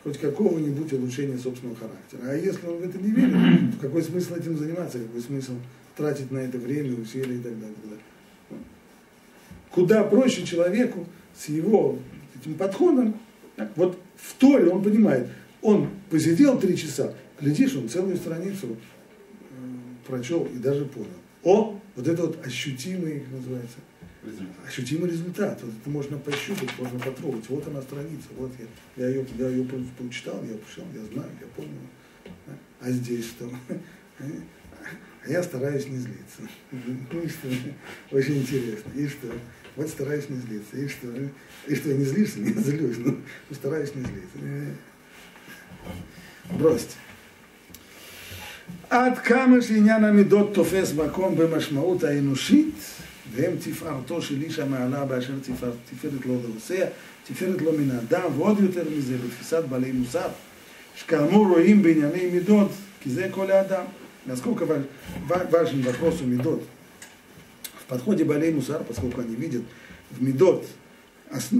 хоть 0.02 0.18
какого-нибудь 0.18 0.92
улучшения 0.92 1.38
собственного 1.38 1.76
характера. 1.76 2.20
А 2.24 2.34
если 2.34 2.66
он 2.66 2.78
в 2.78 2.82
это 2.82 2.98
не 2.98 3.10
верит, 3.10 3.32
то 3.72 3.86
какой 3.86 4.02
смысл 4.02 4.34
этим 4.34 4.58
заниматься, 4.58 4.98
какой 4.98 5.22
смысл 5.22 5.52
тратить 5.96 6.30
на 6.30 6.38
это 6.38 6.58
время, 6.58 7.00
усилия 7.00 7.36
и 7.36 7.40
так 7.40 7.58
далее. 7.58 7.74
Так 7.74 7.84
далее. 7.84 8.64
Куда 9.70 10.04
проще 10.04 10.44
человеку 10.44 11.06
с 11.36 11.48
его 11.48 11.98
этим 12.38 12.54
подходом, 12.54 13.16
вот 13.76 13.98
в 14.16 14.34
Торе 14.34 14.68
он 14.68 14.82
понимает, 14.82 15.28
он 15.62 15.88
посидел 16.10 16.58
три 16.58 16.76
часа, 16.76 17.14
глядишь, 17.44 17.74
он 17.76 17.88
целую 17.88 18.16
страницу 18.16 18.76
э, 18.76 19.54
прочел 20.06 20.44
и 20.46 20.58
даже 20.58 20.84
понял. 20.86 21.08
О, 21.42 21.80
вот 21.94 22.08
это 22.08 22.22
вот 22.22 22.44
ощутимый, 22.44 23.24
называется, 23.30 23.76
результат. 24.24 24.66
ощутимый 24.66 25.10
результат. 25.10 25.62
Вот 25.62 25.72
это 25.80 25.90
можно 25.90 26.18
пощупать, 26.18 26.70
можно 26.78 26.98
потрогать. 26.98 27.48
Вот 27.48 27.66
она 27.68 27.82
страница, 27.82 28.28
вот 28.36 28.50
я, 28.58 29.04
я, 29.04 29.10
ее, 29.10 29.26
я 29.38 29.48
ее 29.48 29.64
прочитал, 29.64 30.42
я 30.44 30.56
прочитал, 30.56 30.86
я 30.94 31.04
знаю, 31.12 31.30
я 31.40 31.46
понял. 31.48 31.70
А 32.80 32.90
здесь 32.90 33.26
что? 33.26 33.50
А 35.26 35.30
я 35.30 35.42
стараюсь 35.42 35.86
не 35.86 35.96
злиться. 35.96 36.42
Ну 37.10 37.22
и 37.22 37.28
что? 37.28 37.48
Очень 38.10 38.42
интересно. 38.42 38.90
И 38.94 39.08
что? 39.08 39.32
Вот 39.74 39.88
стараюсь 39.88 40.28
не 40.28 40.36
злиться. 40.36 40.76
И 40.76 40.86
что? 40.86 41.08
И 41.66 41.74
что, 41.74 41.88
я 41.88 41.96
не 41.96 42.04
злишься? 42.04 42.38
Не 42.40 42.52
злюсь, 42.52 42.98
но 42.98 43.16
стараюсь 43.50 43.94
не 43.94 44.02
злиться. 44.02 44.76
Бросьте. 46.50 46.96
עד 48.89 49.17
כמה 49.17 49.61
שעניין 49.61 50.03
המידות 50.03 50.53
תופס 50.53 50.93
מקום 50.93 51.35
במשמעות 51.35 52.03
האנושית, 52.03 52.75
והם 53.35 53.51
תפארתו 53.59 54.21
של 54.21 54.41
איש 54.41 54.59
המעלה 54.59 55.05
באשר 55.05 55.33
תפארת, 55.41 55.73
תפארת 55.91 56.25
לו 56.25 56.37
לעושיה, 56.43 56.87
תפארת 57.27 57.61
לו 57.61 57.73
מן 57.73 57.91
האדם, 57.91 58.31
ועוד 58.37 58.59
יותר 58.59 58.83
מזה 58.97 59.17
בתפיסת 59.17 59.63
בעלי 59.69 59.91
מוסר, 59.91 60.27
שכאמור 60.95 61.47
רואים 61.47 61.83
בענייני 61.83 62.25
מידות, 62.31 62.71
כי 63.01 63.09
זה 63.09 63.27
כל 63.31 63.51
האדם. 63.51 63.83
Насколько 64.25 64.67
важен 65.27 65.81
вопрос 65.81 66.21
у 66.21 66.25
медот. 66.25 66.61
В 67.81 67.85
подходе 67.85 68.25
Балей 68.25 68.51
Мусар, 68.51 68.83
поскольку 68.83 69.21
они 69.21 69.33
видят 69.33 69.63
в 70.11 70.21
медот, 70.21 70.67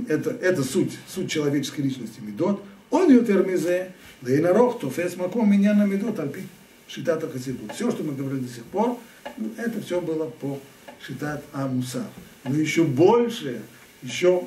это, 0.07 0.31
это 0.31 0.63
суть, 0.63 0.97
суть 1.07 1.31
человеческой 1.31 1.81
личности 1.81 2.19
медот, 2.19 2.61
он 2.91 3.09
ютермизе, 3.11 3.91
да 4.21 4.33
и 4.33 4.37
народ, 4.37 4.81
то 4.81 4.89
фес 4.91 5.15
маком 5.15 5.49
меня 5.51 5.73
на 5.73 5.85
медот, 5.85 6.19
альпи 6.19 6.43
Шитата 6.86 7.28
Хасидут. 7.28 7.72
Все, 7.72 7.90
что 7.90 8.02
мы 8.02 8.14
говорили 8.14 8.42
до 8.42 8.52
сих 8.52 8.64
пор, 8.64 8.98
ну, 9.36 9.50
это 9.56 9.80
все 9.80 10.00
было 10.00 10.26
по 10.26 10.60
Шитат 11.00 11.44
Амусар. 11.52 12.06
Но 12.44 12.56
еще 12.56 12.84
больше, 12.84 13.62
еще, 14.02 14.44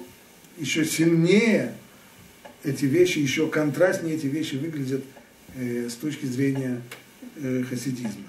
еще 0.58 0.86
сильнее 0.86 1.76
эти 2.64 2.86
вещи, 2.86 3.20
еще 3.20 3.48
контрастнее 3.48 4.16
эти 4.16 4.28
вещи 4.28 4.56
выглядят 4.56 5.04
э, 5.56 5.90
с 5.90 5.96
точки 5.96 6.26
зрения 6.26 6.82
э, 7.36 7.64
хасидизма. 7.64 8.26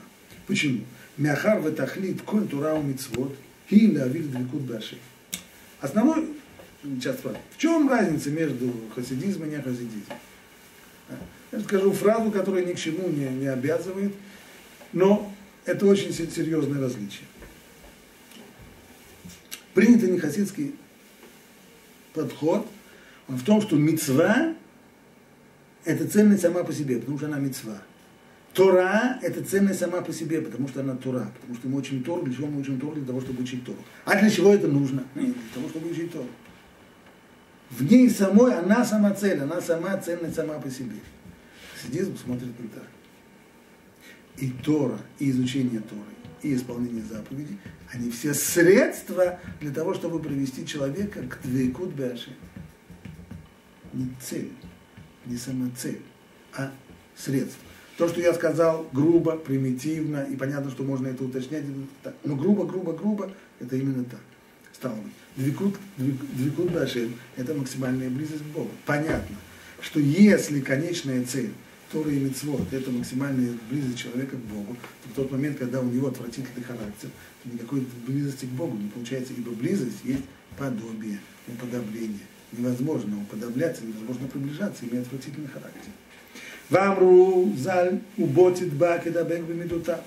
Почему? 0.46 0.84
Мяхар 1.16 1.60
ветахлит 1.60 2.22
коль 2.22 2.46
турау 2.46 2.82
мицвод 2.82 3.36
и 3.68 3.96
лавиль 3.96 4.28
двикут 4.28 4.62
баши. 4.62 4.98
Основной, 5.80 6.28
сейчас 6.82 7.16
в 7.22 7.58
чем 7.58 7.88
разница 7.88 8.30
между 8.30 8.72
хасидизмом 8.94 9.48
и 9.48 9.50
не 9.50 9.62
хасидизмом? 9.62 10.18
Я 11.50 11.60
скажу 11.60 11.92
фразу, 11.92 12.30
которая 12.30 12.64
ни 12.64 12.72
к 12.72 12.78
чему 12.78 13.08
не, 13.08 13.26
не 13.28 13.46
обязывает, 13.46 14.12
но 14.92 15.32
это 15.64 15.86
очень 15.86 16.12
серьезное 16.12 16.80
различие. 16.80 17.26
Принятый 19.74 20.10
нехасидский 20.10 20.74
подход, 22.12 22.66
он 23.28 23.36
в 23.36 23.44
том, 23.44 23.62
что 23.62 23.76
мецва– 23.76 24.54
это 25.84 26.08
ценность 26.08 26.42
сама 26.42 26.64
по 26.64 26.72
себе, 26.72 26.98
потому 26.98 27.18
что 27.18 27.26
она 27.26 27.38
мецва. 27.38 27.78
Тора– 28.52 29.18
это 29.22 29.44
ценность 29.44 29.78
сама 29.78 30.00
по 30.00 30.12
себе, 30.12 30.40
потому 30.40 30.68
что 30.68 30.80
она 30.80 30.96
Тора, 30.96 31.30
потому 31.40 31.54
что 31.54 31.68
мы 31.68 31.78
учим 31.78 32.02
Тору, 32.02 32.22
для 32.22 32.34
чего 32.34 32.48
мы 32.48 32.60
учим 32.60 32.80
Тору? 32.80 32.94
Для 32.94 33.06
того, 33.06 33.20
чтобы 33.20 33.42
учить 33.42 33.64
Тору. 33.64 33.78
А 34.04 34.18
для 34.18 34.28
чего 34.28 34.52
это 34.52 34.66
нужно? 34.66 35.04
Для 35.14 35.32
того, 35.54 35.68
чтобы 35.68 35.90
учить 35.90 36.12
Тору. 36.12 36.28
В 37.70 37.84
ней 37.90 38.10
самой 38.10 38.54
она 38.54 38.84
сама 38.84 39.12
цель, 39.12 39.40
она 39.40 39.60
сама 39.60 39.96
ценность 39.98 40.34
сама 40.34 40.54
по 40.54 40.70
себе. 40.70 40.96
Хасидизм 41.78 42.16
смотрит 42.16 42.58
не 42.58 42.68
так. 42.68 42.86
И 44.36 44.50
Тора, 44.50 44.98
и 45.18 45.30
изучение 45.30 45.80
Торы, 45.80 46.02
и 46.42 46.54
исполнение 46.54 47.02
заповедей, 47.02 47.58
они 47.92 48.10
все 48.10 48.34
средства 48.34 49.38
для 49.60 49.72
того, 49.72 49.94
чтобы 49.94 50.20
привести 50.20 50.66
человека 50.66 51.22
к 51.22 51.40
двейкут 51.42 51.92
бяши. 51.94 52.36
Не 53.92 54.08
цель, 54.20 54.52
не 55.26 55.36
сама 55.36 55.70
цель, 55.76 56.00
а 56.52 56.72
средство. 57.16 57.60
То, 57.96 58.08
что 58.08 58.20
я 58.20 58.32
сказал 58.34 58.88
грубо, 58.92 59.36
примитивно, 59.36 60.22
и 60.24 60.36
понятно, 60.36 60.70
что 60.70 60.84
можно 60.84 61.08
это 61.08 61.24
уточнять, 61.24 61.64
но 62.24 62.36
грубо, 62.36 62.64
грубо, 62.64 62.92
грубо, 62.92 63.32
это 63.58 63.76
именно 63.76 64.04
так. 64.04 64.20
Стало 64.72 64.94
быть, 64.94 65.12
двикут, 65.36 65.76
двикут 65.96 66.70
Башем– 66.70 67.14
это 67.36 67.54
максимальная 67.54 68.08
близость 68.08 68.44
к 68.44 68.46
Богу. 68.54 68.70
Понятно, 68.86 69.36
что 69.80 69.98
если 69.98 70.60
конечная 70.60 71.24
цель 71.24 71.52
Тора 71.92 72.10
и 72.10 72.18
Мицвод– 72.18 72.66
это 72.72 72.90
максимальная 72.90 73.54
близость 73.70 73.98
человека 73.98 74.36
к 74.36 74.40
Богу, 74.40 74.76
в 75.06 75.14
тот 75.14 75.30
момент, 75.32 75.58
когда 75.58 75.80
у 75.80 75.84
него 75.84 76.08
отвратительный 76.08 76.62
характер, 76.62 77.08
то 77.42 77.50
никакой 77.50 77.86
близости 78.06 78.44
к 78.44 78.50
Богу 78.50 78.76
не 78.76 78.90
получается, 78.90 79.32
ибо 79.36 79.52
близость 79.52 80.04
есть 80.04 80.24
подобие, 80.58 81.18
уподобление. 81.46 82.20
Невозможно 82.52 83.18
уподобляться, 83.22 83.84
невозможно 83.84 84.28
приближаться, 84.28 84.84
имея 84.84 85.02
отвратительный 85.02 85.48
характер. 85.48 85.90
Вамру 86.68 87.54
заль 87.56 88.00
уботит 88.18 88.72
бак 88.74 89.06
и 89.06 89.10
дабек 89.10 89.44
бемидутав. 89.44 90.00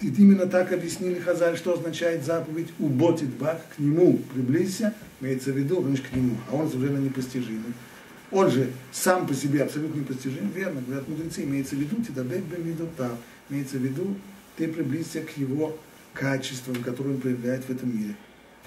И 0.00 0.08
именно 0.08 0.46
так 0.46 0.72
объяснили 0.72 1.18
Хазаль, 1.18 1.56
что 1.56 1.74
означает 1.74 2.24
заповедь 2.24 2.68
уботит 2.78 3.30
бак, 3.30 3.62
к 3.74 3.78
нему 3.78 4.18
приблизься, 4.34 4.94
имеется 5.20 5.52
в 5.52 5.56
виду, 5.56 5.82
значит, 5.82 6.06
к 6.06 6.14
нему, 6.14 6.36
а 6.50 6.56
он 6.56 6.70
совершенно 6.70 6.98
непостижимый. 6.98 7.72
Он 8.30 8.50
же 8.50 8.70
сам 8.92 9.26
по 9.26 9.34
себе 9.34 9.62
абсолютно 9.62 10.00
непостижим, 10.00 10.50
верно, 10.50 10.80
говорят 10.80 11.08
мудрецы, 11.08 11.44
имеется 11.44 11.76
в 11.76 11.78
виду 11.78 12.02
тидабек 12.02 12.42
бемидутав, 12.44 13.12
имеется 13.48 13.76
в 13.76 13.82
виду, 13.82 14.16
ты 14.56 14.66
приблизься 14.68 15.20
к 15.20 15.36
его 15.36 15.78
качествам, 16.12 16.82
которые 16.82 17.14
он 17.14 17.20
проявляет 17.20 17.64
в 17.64 17.70
этом 17.70 17.96
мире. 17.96 18.16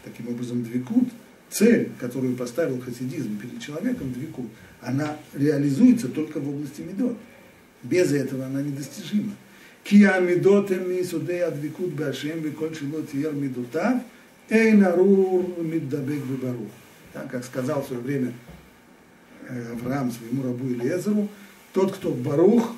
Таким 0.04 0.30
образом, 0.30 0.64
двикут, 0.64 1.10
цель, 1.50 1.92
которую 2.00 2.38
поставил 2.38 2.80
хасидизм 2.80 3.38
перед 3.38 3.60
человеком, 3.62 4.14
двикут, 4.14 4.48
она 4.82 5.18
реализуется 5.34 6.08
только 6.08 6.40
в 6.40 6.48
области 6.48 6.82
медот. 6.82 7.18
Без 7.84 8.14
этого 8.14 8.46
она 8.46 8.62
недостижима. 8.62 9.34
Кия 9.84 10.20
медотем 10.20 10.90
мисудей 10.90 11.44
адвикут 11.44 11.94
башем 11.94 12.42
беколь 12.42 12.76
шилот 12.76 13.14
ер 13.14 13.34
медотав, 13.34 14.04
эй 14.50 14.74
нарур 14.74 15.46
миддабек. 15.58 16.24
Так, 17.12 17.32
как 17.32 17.44
сказал 17.44 17.82
в 17.82 17.88
свое 17.88 18.02
время 18.02 18.34
Авраам 19.49 20.11
своему 20.11 20.43
рабу 20.43 20.67
Илезеру, 20.69 21.29
тот, 21.73 21.95
кто 21.95 22.11
барух, 22.11 22.73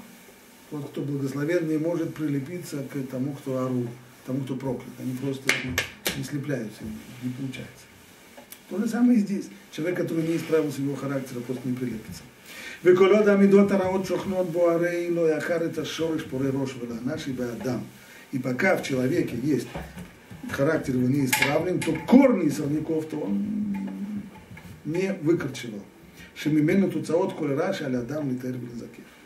тот, 0.70 0.88
кто 0.90 1.03
благословен, 1.03 1.68
не 1.68 1.79
может 1.79 2.14
прилепиться 2.14 2.79
к 2.92 3.07
тому, 3.11 3.33
кто 3.35 3.59
ару, 3.59 3.87
тому, 4.27 4.40
кто 4.40 4.57
проклят. 4.57 4.92
Они 4.99 5.16
просто 5.16 5.49
не 6.16 6.25
слепляются, 6.25 6.83
не 7.22 7.31
получается. 7.31 7.87
То 8.68 8.79
же 8.79 8.88
самое 8.88 9.18
и 9.18 9.20
здесь. 9.20 9.46
Человек, 9.70 9.99
который 9.99 10.27
не 10.27 10.37
исправился 10.37 10.83
его 10.83 10.96
характера, 10.96 11.40
просто 11.40 11.68
не 11.68 11.77
прилепится. 11.77 12.22
וכל 12.83 13.12
амидот 13.29 13.72
араот 13.72 14.07
шохнот 14.07 14.49
буарей 14.51 15.11
ло 15.11 15.27
яхар 15.29 15.62
это 15.62 15.85
шориш 15.85 16.25
поре 16.25 16.51
рош 16.51 16.70
наши 17.05 17.31
беадам. 17.31 17.85
И 18.33 18.38
пока 18.38 18.77
в 18.77 18.83
человеке 18.83 19.37
есть 19.42 19.68
характер 20.51 20.96
его 20.96 21.09
не 21.09 21.27
исправлен, 21.27 21.81
то 21.81 21.92
корни 22.07 22.49
сорняков 22.49 23.07
то 23.09 23.18
он 23.18 24.22
не 24.85 25.12
выкорчевал. 25.22 25.83
Шемимену 26.35 26.90
туцаот 26.90 27.35
коль 27.35 27.55
раши 27.55 27.85
аля 27.85 28.01
адам 28.01 28.31
литер 28.31 28.57
ולזקף. 28.61 29.16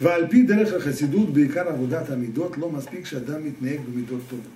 ועל 0.00 0.28
פי 0.28 0.42
דרך 0.42 0.72
החסידות, 0.74 1.32
בעיקר 1.32 1.68
עבודת 1.68 2.10
המידות, 2.10 2.58
לא 2.58 2.70
מספיק 2.70 3.06
שאדם 3.06 3.44
מתנהג 3.44 3.80
במידות 3.80 4.20
טובות. 4.28 4.52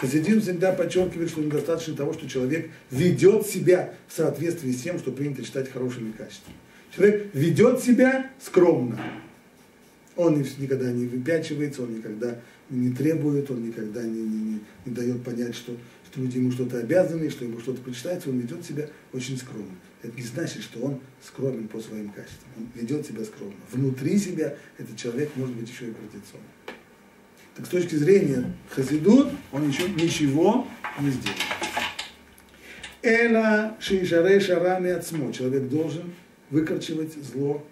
Хасидизм 0.00 0.40
всегда 0.40 0.72
подчеркивает, 0.72 1.30
что 1.30 1.40
недостаточно 1.40 1.94
того, 1.94 2.12
что 2.12 2.28
человек 2.28 2.70
ведет 2.90 3.46
себя 3.46 3.94
в 4.08 4.12
соответствии 4.12 4.72
с 4.72 4.82
тем, 4.82 4.98
что 4.98 5.12
принято 5.12 5.44
считать 5.44 5.70
хорошими 5.70 6.10
качествами. 6.10 6.56
Человек 6.94 7.30
ведет 7.32 7.80
себя 7.80 8.30
скромно. 8.42 8.98
Он 10.16 10.42
никогда 10.58 10.90
не 10.90 11.06
выпячивается, 11.06 11.82
он 11.82 11.94
никогда 11.94 12.36
не 12.68 12.90
требует, 12.90 13.50
он 13.50 13.64
никогда 13.64 14.02
не, 14.02 14.22
не, 14.22 14.38
не, 14.38 14.60
не 14.86 14.92
дает 14.92 15.22
понять, 15.22 15.54
что, 15.54 15.76
что 16.11 16.19
люди 16.19 16.37
ему 16.37 16.51
что-то 16.51 16.79
обязаны, 16.79 17.29
что 17.29 17.45
ему 17.45 17.59
что-то 17.59 17.81
причитается, 17.81 18.29
он 18.29 18.39
ведет 18.39 18.65
себя 18.65 18.87
очень 19.13 19.37
скромно. 19.37 19.75
Это 20.03 20.13
не 20.15 20.23
значит, 20.23 20.61
что 20.61 20.81
он 20.81 20.99
скромен 21.25 21.69
по 21.69 21.79
своим 21.79 22.09
качествам. 22.09 22.49
Он 22.57 22.67
ведет 22.75 23.05
себя 23.05 23.23
скромно. 23.23 23.55
Внутри 23.71 24.17
себя 24.17 24.57
этот 24.77 24.97
человек 24.97 25.29
может 25.35 25.55
быть 25.55 25.69
еще 25.69 25.85
и 25.85 25.91
гордецом. 25.91 26.41
Так 27.55 27.65
с 27.65 27.69
точки 27.69 27.95
зрения 27.95 28.53
Хасидут, 28.69 29.29
он 29.53 29.69
еще 29.69 29.87
ничего 29.89 30.67
не 30.99 31.11
сделал. 31.11 31.37
Эла 33.03 33.77
шейшаре 33.79 34.39
шарами 34.39 34.91
отсмо. 34.91 35.31
Человек 35.31 35.69
должен 35.69 36.13
выкорчевать 36.49 37.13
зло 37.13 37.65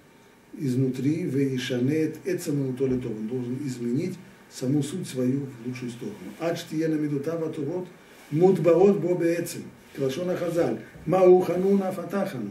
изнутри, 0.58 1.23
вейшанет 1.23 2.17
эцаму 2.23 2.73
толитов. 2.73 3.12
Он 3.12 3.28
должен 3.28 3.58
изменить 3.65 4.15
саму 4.49 4.82
суть 4.82 5.08
свою 5.08 5.45
в 5.45 5.67
лучшую 5.67 5.91
сторону. 5.91 6.15
Ачтиена 6.39 6.95
медутава 6.95 7.52
турот 7.52 7.88
мудбаот 8.30 8.98
бобе 8.98 9.35
эцем. 9.35 9.62
Клашона 9.96 10.37
хазаль. 10.37 10.78
Маухануна 11.07 11.92
фатахану. 11.92 12.50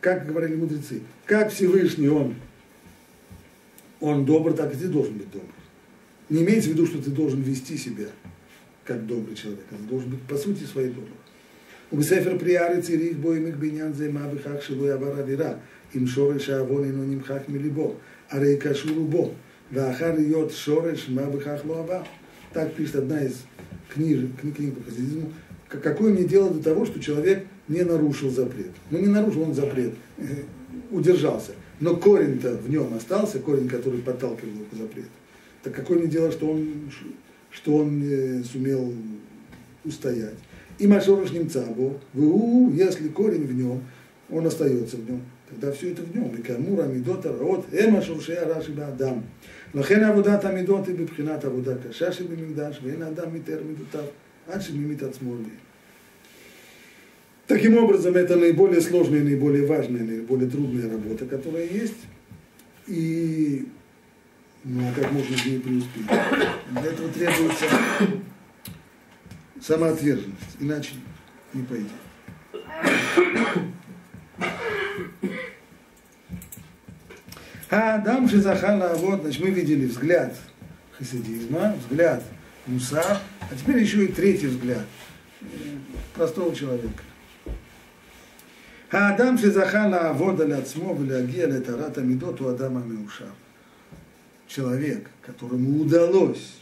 Как 0.00 0.26
говорили 0.26 0.56
мудрецы. 0.56 1.02
Как 1.26 1.50
Всевышний 1.50 2.08
он, 2.08 2.34
он 4.00 4.24
добр, 4.24 4.52
так 4.52 4.74
и 4.74 4.76
ты 4.76 4.88
должен 4.88 5.14
быть 5.14 5.30
добр. 5.30 5.46
Не 6.28 6.42
имеется 6.42 6.70
в 6.70 6.72
виду, 6.72 6.86
что 6.86 6.98
ты 6.98 7.10
должен 7.10 7.40
вести 7.42 7.76
себя 7.76 8.08
как 8.84 9.06
добрый 9.06 9.36
человек. 9.36 9.64
Ты 9.70 9.76
должен 9.76 10.10
быть 10.10 10.22
по 10.22 10.36
сути 10.36 10.64
своей 10.64 10.88
добрый. 10.88 11.12
ובספר 11.92 12.38
פרי 12.38 12.58
הארץ 12.58 12.86
צריך 12.86 13.16
בו 13.20 13.32
עמק 13.32 13.54
בעניין 13.54 13.92
זה 13.92 14.12
מה 14.12 14.26
בכך 14.26 14.62
שלא 14.62 14.84
יעבר 14.84 15.18
עבירה, 15.18 15.52
אם 15.96 16.06
שורש 16.06 16.50
העוון 16.50 16.84
אינו 16.84 17.04
נמחק 17.04 17.40
מליבו, 17.48 17.94
הרי 18.30 18.56
קשור 18.56 18.90
הוא 18.96 19.08
בו, 19.08 19.32
ואחר 19.72 20.14
להיות 20.14 20.50
שורש, 20.50 21.08
מה 21.08 21.22
בכך 21.22 21.60
לא 21.68 21.78
עבר. 21.78 22.02
так 22.53 22.73
пишет 22.73 22.95
одна 22.95 23.23
из 23.23 23.43
книг, 23.93 24.29
книг 24.41 24.75
по 24.77 24.83
хасидизму. 24.83 25.31
Какое 25.67 26.13
мне 26.13 26.23
дело 26.23 26.49
до 26.49 26.63
того, 26.63 26.85
что 26.85 26.99
человек 26.99 27.45
не 27.67 27.83
нарушил 27.83 28.29
запрет? 28.29 28.71
Ну, 28.89 28.99
не 28.99 29.07
нарушил 29.07 29.43
он 29.43 29.53
запрет, 29.53 29.93
удержался. 30.91 31.51
Но 31.79 31.95
корень-то 31.95 32.55
в 32.55 32.69
нем 32.69 32.93
остался, 32.93 33.39
корень, 33.39 33.67
который 33.67 33.99
подталкивал 33.99 34.51
его 34.51 34.65
к 34.71 34.75
запрету. 34.75 35.09
Так 35.63 35.75
какое 35.75 35.99
мне 35.99 36.07
дело, 36.07 36.31
что 36.31 36.49
он, 36.49 36.89
что 37.51 37.75
он 37.75 37.99
не 37.99 38.43
сумел 38.43 38.93
устоять. 39.83 40.35
И 40.79 40.87
Машорош 40.87 41.31
немцабо, 41.31 41.99
в 42.13 42.73
если 42.73 43.09
корень 43.09 43.45
в 43.45 43.53
нем, 43.53 43.83
он 44.30 44.46
остается 44.46 44.96
в 44.96 45.08
нем, 45.08 45.22
тогда 45.48 45.72
все 45.72 45.92
это 45.92 46.02
в 46.02 46.14
нем. 46.14 46.34
И 46.36 46.42
камура 46.42 46.84
мидота 46.84 47.32
раот, 47.32 47.66
эма 47.72 48.02
шуршея 48.02 48.46
раши 48.46 48.72
баадам. 48.72 49.24
לכן 49.74 50.04
עבודת 50.04 50.44
המידות 50.44 50.86
היא 50.86 50.96
בבחינת 50.96 51.44
עבודה 51.44 51.72
קשה 51.88 52.12
שבמקדש, 52.12 52.80
ואין 52.82 53.02
האדם 53.02 53.34
מתאר 53.34 53.58
מידותיו 53.66 54.04
עד 54.48 54.62
שממית 54.62 55.02
עצמו 55.02 55.34
עליהם. 55.34 55.72
Таким 57.46 57.76
образом, 57.76 58.14
это 58.14 58.36
наиболее 58.36 58.80
сложная, 58.80 59.22
наиболее 59.22 59.66
важная, 59.66 60.02
наиболее 60.02 60.48
трудная 60.48 60.90
работа, 60.90 61.26
которая 61.26 61.66
есть. 61.66 62.00
И 62.86 63.66
ну 64.64 64.88
а 64.88 64.92
как 64.94 65.10
можно 65.10 65.36
в 65.36 65.46
ней 65.46 65.58
преуспеть? 65.58 66.06
Для 66.06 66.84
этого 66.84 67.08
требуется 67.08 67.66
самоотверженность, 69.60 70.56
иначе 70.60 70.92
не 71.52 71.62
пойдет. 71.64 71.90
А 77.70 77.94
Адам 77.94 78.28
Шизахана, 78.28 78.94
вот, 78.94 79.22
значит, 79.22 79.42
мы 79.42 79.50
видели 79.50 79.86
взгляд 79.86 80.36
хасидизма, 80.98 81.74
взгляд 81.80 82.22
Муса, 82.66 83.20
а 83.40 83.54
теперь 83.58 83.78
еще 83.78 84.04
и 84.04 84.08
третий 84.08 84.48
взгляд 84.48 84.86
простого 86.14 86.54
человека. 86.54 87.02
האדם 88.92 89.38
שזכה 89.38 89.86
לעבוד 89.86 90.40
על 90.40 90.52
עצמו 90.52 90.96
ולהגיע 91.00 91.46
לטהרת 91.46 91.98
המידות 91.98 92.38
הוא 92.38 92.50
אדם 92.50 92.76
המאושר. 92.76 93.30
человек, 94.48 95.08
которому 95.22 95.80
удалось 95.80 96.58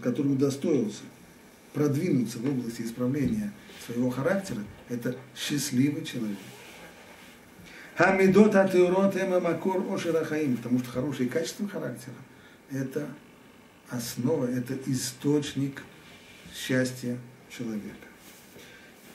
который 0.00 0.32
удостоился 0.32 1.02
продвинуться 1.74 2.38
в 2.38 2.48
области 2.48 2.82
исправления 2.82 3.52
своего 3.84 4.08
характера, 4.08 4.60
это 4.89 5.15
счастливый 5.35 6.03
человек. 6.05 6.37
Хамидот 7.95 8.55
атеурот 8.55 9.15
макор 9.41 9.83
ошерахаим, 9.91 10.57
потому 10.57 10.79
что 10.79 10.89
хорошие 10.89 11.29
качества 11.29 11.67
характера– 11.67 12.15
это 12.71 13.07
основа, 13.89 14.45
это 14.45 14.77
источник 14.85 15.83
счастья 16.53 17.17
человека. 17.49 18.07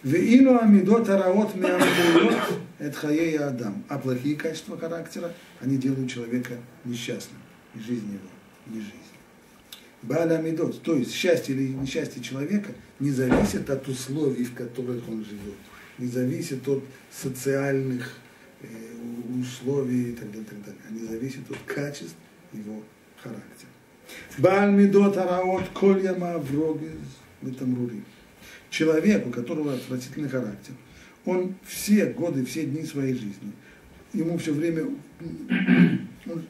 Веину 0.03 0.59
амидот 0.59 1.09
араот 1.09 1.55
меамдуот 1.55 2.61
это 2.81 2.97
хаей 2.99 3.39
адам. 3.39 3.85
А 3.89 3.99
плохие 3.99 4.35
качества 4.35 4.77
характера, 4.77 5.33
они 5.61 5.77
делают 5.77 6.11
человека 6.11 6.55
несчастным. 6.85 7.39
И 7.77 7.79
жизнь 7.79 8.13
его 8.13 8.29
не 8.67 8.81
жизнь. 8.81 8.97
Баля 10.03 10.43
то 10.83 10.97
есть 10.97 11.13
счастье 11.13 11.55
или 11.55 11.69
несчастье 11.69 12.23
человека 12.23 12.73
не 12.99 13.11
зависит 13.11 13.71
от 13.71 13.87
условий, 13.89 14.45
в 14.45 14.55
которых 14.55 15.09
он 15.09 15.25
живет. 15.25 15.55
Не 15.99 16.09
зависит 16.09 16.67
от 16.67 16.83
социальных 17.11 18.17
э, 18.63 18.67
условий 19.41 20.11
и 20.11 20.13
так 20.13 20.29
далее, 20.31 20.47
так 20.49 20.65
далее. 20.65 20.81
Они 20.89 21.07
зависят 21.07 21.49
от 21.51 21.59
качеств 21.67 22.17
его 22.53 22.83
характера. 23.23 23.71
Баль 24.39 24.73
мидот 24.73 25.17
араот 25.17 25.69
коль 25.69 26.03
яма 26.03 26.39
врогез 26.39 26.99
метамрурим 27.41 28.05
человек, 28.73 29.27
у 29.27 29.31
которого 29.31 29.75
отвратительный 29.75 30.29
характер, 30.29 30.75
он 31.25 31.55
все 31.65 32.07
годы, 32.07 32.45
все 32.45 32.65
дни 32.65 32.85
своей 32.85 33.13
жизни, 33.13 33.53
ему 34.13 34.39
все 34.39 34.53
время 34.53 34.87
он 36.27 36.45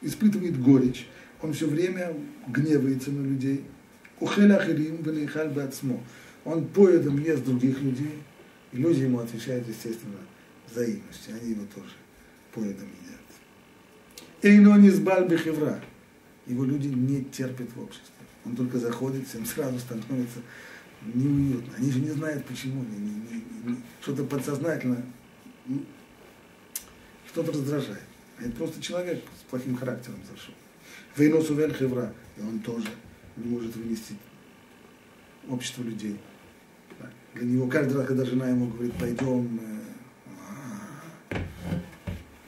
испытывает 0.00 0.58
горечь, 0.60 1.06
он 1.44 1.52
все 1.52 1.66
время 1.66 2.16
гневается 2.48 3.10
на 3.10 3.22
людей. 3.26 3.64
Ухелахирим 4.18 5.02
венихаль 5.02 5.50
бацмо. 5.50 6.00
Он 6.44 6.66
поедом 6.66 7.22
ест 7.22 7.44
других 7.44 7.80
людей, 7.82 8.22
и 8.72 8.78
люди 8.78 9.02
ему 9.02 9.18
отвечают, 9.18 9.68
естественно, 9.68 10.16
взаимностью. 10.70 11.34
Они 11.34 11.50
его 11.50 11.64
тоже 11.74 11.92
поедом 12.52 12.88
едят. 13.02 13.20
Эйно 14.42 14.78
низбаль 14.78 15.28
бехевра. 15.28 15.80
Его 16.46 16.64
люди 16.64 16.88
не 16.88 17.24
терпят 17.24 17.68
в 17.74 17.82
обществе. 17.82 18.14
Он 18.46 18.56
только 18.56 18.78
заходит, 18.78 19.26
всем 19.26 19.44
сразу 19.44 19.78
становится 19.78 20.40
неуютно. 21.02 21.74
Они 21.76 21.90
же 21.90 22.00
не 22.00 22.10
знают 22.10 22.44
почему. 22.46 22.82
Не, 22.84 22.98
не, 22.98 23.10
не, 23.10 23.70
не, 23.70 23.76
что-то 24.00 24.24
подсознательно, 24.24 25.04
что-то 27.26 27.52
раздражает. 27.52 28.02
Это 28.38 28.50
просто 28.52 28.80
человек 28.80 29.22
с 29.38 29.50
плохим 29.50 29.76
характером 29.76 30.20
зашел. 30.30 30.54
Вейносу 31.16 31.54
вен 31.54 31.72
хевра. 31.72 32.12
И 32.36 32.40
он 32.40 32.58
тоже 32.60 32.88
не 33.36 33.50
может 33.50 33.74
вынести 33.76 34.14
общество 35.48 35.82
людей. 35.82 36.18
Для 37.34 37.44
него 37.44 37.66
каждый 37.66 37.96
раз, 37.96 38.06
когда 38.06 38.24
жена 38.24 38.48
ему 38.48 38.66
говорит, 38.68 38.94
пойдем, 38.94 39.60
э, 39.60 41.38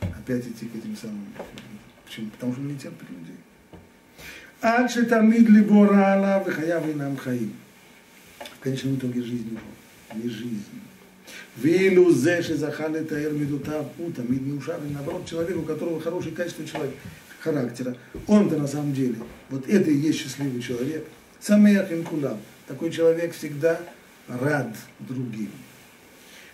а, 0.02 0.18
опять 0.18 0.46
идти 0.46 0.66
к 0.66 0.76
этим 0.76 0.96
самым. 0.96 1.26
Почему? 2.04 2.30
Потому 2.30 2.52
что 2.52 2.60
он 2.60 2.68
не 2.68 2.78
терпит 2.78 3.10
людей. 3.10 3.36
Ад 4.62 4.90
шетамид 4.90 5.48
либора 5.48 6.14
алав 6.14 6.48
хаяв 6.48 6.94
нам 6.94 7.16
хаим. 7.16 7.52
В 8.38 8.60
конечном 8.60 8.96
итоге 8.96 9.22
жизнь 9.22 9.50
его, 9.50 9.60
не 10.14 10.28
жизнь. 10.28 10.64
Вилю 11.56 12.10
зе 12.12 12.42
шезахал 12.42 12.94
это 12.94 13.20
эрмидутав 13.20 13.86
у 13.98 14.10
тамид 14.12 14.42
неушар. 14.42 14.80
Наоборот, 14.88 15.26
человек, 15.26 15.56
у 15.56 15.62
которого 15.62 16.00
хорошие 16.00 16.34
качества 16.34 16.64
человека 16.64 16.96
характера, 17.46 17.96
он-то 18.26 18.58
на 18.58 18.66
самом 18.66 18.92
деле, 18.92 19.16
вот 19.50 19.68
это 19.68 19.90
и 19.90 19.96
есть 19.96 20.18
счастливый 20.20 20.60
человек. 20.60 21.06
Самеях 21.40 21.92
инкулам. 21.92 22.38
Такой 22.66 22.90
человек 22.90 23.34
всегда 23.34 23.80
рад 24.28 24.74
другим. 24.98 25.50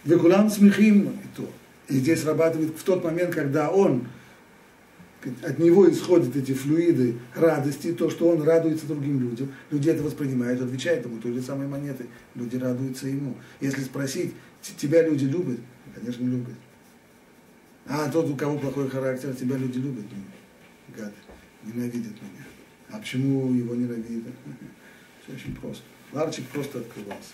Векулам 0.05 0.51
смехим 0.51 1.09
и 1.09 1.37
то. 1.37 1.51
И 1.89 1.95
здесь 1.95 2.23
срабатывает 2.23 2.77
в 2.77 2.83
тот 2.83 3.03
момент, 3.05 3.35
когда 3.35 3.71
он 3.71 4.07
от 5.43 5.59
него 5.61 5.89
исходят 5.89 6.35
эти 6.35 6.53
флюиды 6.53 7.15
радости, 7.35 7.93
то, 7.93 8.11
что 8.11 8.29
он 8.29 8.43
радуется 8.43 8.87
другим 8.87 9.21
людям. 9.21 9.53
Люди 9.71 9.89
это 9.89 10.03
воспринимают, 10.03 10.61
отвечают 10.61 11.07
ему 11.07 11.19
той 11.21 11.33
же 11.33 11.43
самой 11.43 11.69
монетой. 11.69 12.07
Люди 12.35 12.57
радуются 12.57 13.07
ему. 13.07 13.37
Если 13.61 13.83
спросить, 13.83 14.35
тебя 14.77 15.07
люди 15.07 15.25
любят? 15.25 15.61
Конечно, 15.95 16.25
любят. 16.25 16.57
А 17.87 18.11
тот, 18.11 18.29
у 18.29 18.37
кого 18.37 18.59
плохой 18.59 18.89
характер, 18.89 19.35
тебя 19.35 19.57
люди 19.57 19.79
любят? 19.79 20.05
Ну, 20.11 20.23
гад, 20.97 21.13
ненавидят 21.65 22.13
меня. 22.13 22.45
А 22.91 22.99
почему 22.99 23.53
его 23.53 23.75
ненавидят? 23.75 24.35
Все 25.25 25.35
очень 25.35 25.55
просто. 25.57 25.83
Ларчик 26.13 26.47
просто 26.49 26.79
открывался. 26.79 27.31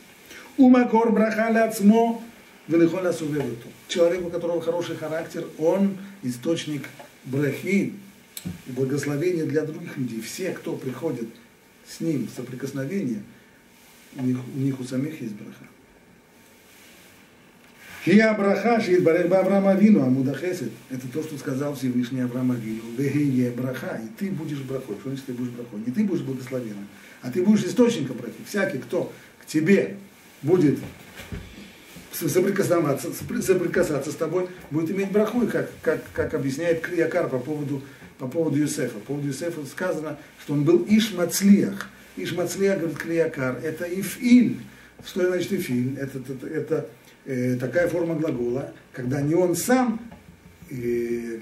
Умакор 0.56 1.12
брахаля 1.12 1.64
ацмо 1.64 2.22
велихоля 2.68 3.12
сувевиту. 3.12 3.68
Человек, 3.88 4.26
у 4.26 4.30
которого 4.30 4.60
хороший 4.60 4.96
характер, 4.96 5.46
он 5.58 5.96
источник 6.22 6.88
брахи 7.24 7.94
благословения 8.66 9.44
для 9.44 9.64
других 9.64 9.96
людей. 9.96 10.20
Все, 10.20 10.52
кто 10.52 10.76
приходит 10.76 11.28
с 11.86 12.00
ним 12.00 12.28
в 12.28 12.36
соприкосновение, 12.36 13.22
у 14.16 14.22
них, 14.22 14.38
у 14.54 14.58
них 14.58 14.78
у 14.80 14.84
самих 14.84 15.20
есть 15.20 15.34
браха. 15.34 15.64
Хия 18.08 18.32
браха 18.32 18.80
шиитбарех 18.80 19.30
Авраама 19.30 19.74
Вину, 19.74 20.02
Амудахесет. 20.02 20.70
Это 20.88 21.06
то, 21.12 21.22
что 21.22 21.36
сказал 21.36 21.74
Всевышний 21.74 22.22
Авраам 22.22 22.52
Авину. 22.52 22.80
Вегие 22.96 23.50
браха, 23.50 24.00
и 24.02 24.08
ты 24.18 24.30
будешь 24.30 24.60
брахой. 24.60 24.96
Что 24.98 25.10
значит 25.10 25.26
ты 25.26 25.34
будешь 25.34 25.50
брахой? 25.50 25.80
Не 25.84 25.92
ты 25.92 26.04
будешь 26.04 26.22
благословенным, 26.22 26.88
а 27.20 27.30
ты 27.30 27.42
будешь 27.42 27.64
источником 27.64 28.16
брахи. 28.16 28.36
Всякий, 28.46 28.78
кто 28.78 29.12
к 29.42 29.44
тебе 29.44 29.96
будет 30.40 30.78
соприкасаться, 32.14 33.10
соприкасаться 33.42 34.10
с 34.10 34.14
тобой, 34.14 34.48
будет 34.70 34.90
иметь 34.90 35.12
браху, 35.12 35.46
как, 35.46 35.68
как, 35.82 36.00
как 36.14 36.32
объясняет 36.32 36.80
Криякар 36.80 37.28
по 37.28 37.38
поводу, 37.38 37.82
по 38.18 38.26
поводу 38.26 38.56
Юсефа. 38.56 38.94
По 39.00 39.08
поводу 39.08 39.26
Юсефа 39.26 39.66
сказано, 39.66 40.16
что 40.42 40.54
он 40.54 40.64
был 40.64 40.82
Ишмацлиях. 40.88 41.90
Ишмацлиях, 42.16 42.78
говорит 42.78 42.96
Криякар, 42.96 43.60
это 43.62 43.84
Ифиль. 43.84 44.56
Что 45.06 45.26
значит 45.26 45.52
Ифиль? 45.52 45.98
Это, 45.98 46.18
это, 46.18 46.46
это 46.46 46.86
э, 47.27 47.55
такая 47.55 47.87
форма 47.87 48.15
глагола, 48.15 48.73
когда 48.91 49.21
не 49.21 49.35
он 49.35 49.55
сам 49.55 49.99
э, 50.69 50.75
э, 50.75 51.39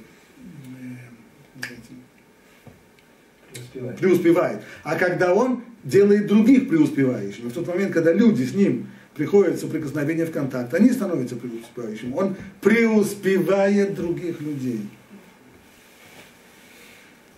преуспевает. 3.53 3.97
преуспевает, 3.99 4.61
а 4.83 4.95
когда 4.95 5.33
он 5.33 5.63
делает 5.83 6.27
других 6.27 6.69
преуспевающими. 6.69 7.49
В 7.49 7.53
тот 7.53 7.67
момент, 7.67 7.93
когда 7.93 8.13
люди 8.13 8.43
с 8.43 8.53
ним 8.53 8.87
приходит 9.15 9.59
соприкосновение 9.59 10.25
в 10.25 10.31
контакт, 10.31 10.73
они 10.73 10.91
становятся 10.91 11.35
преуспевающими. 11.35 12.13
Он 12.13 12.35
преуспевает 12.61 13.95
других 13.95 14.41
людей. 14.41 14.81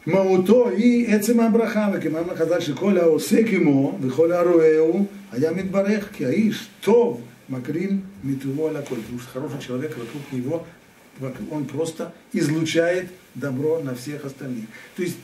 מהותו 0.05 0.69
היא 0.69 1.15
עצם 1.15 1.39
הברכה, 1.39 1.89
וכמאמר 1.93 2.35
חז"ל 2.35 2.59
שכל 2.59 2.97
העוסק 2.97 3.45
עמו 3.51 3.97
וכל 4.01 4.31
הרואה 4.31 4.79
היה 5.31 5.51
מתברך, 5.51 6.09
כי 6.13 6.25
האיש 6.25 6.67
טוב 6.81 7.21
Макрин, 7.48 8.02
Митулу 8.22 8.66
Аляколь, 8.66 9.00
потому 9.00 9.20
что 9.20 9.30
хороший 9.30 9.60
человек 9.60 9.96
вокруг 9.96 10.32
него, 10.32 10.66
он 11.50 11.64
просто 11.64 12.14
излучает 12.32 13.10
добро 13.34 13.80
на 13.80 13.94
всех 13.94 14.24
остальных. 14.24 14.66
То 14.96 15.02
есть 15.02 15.16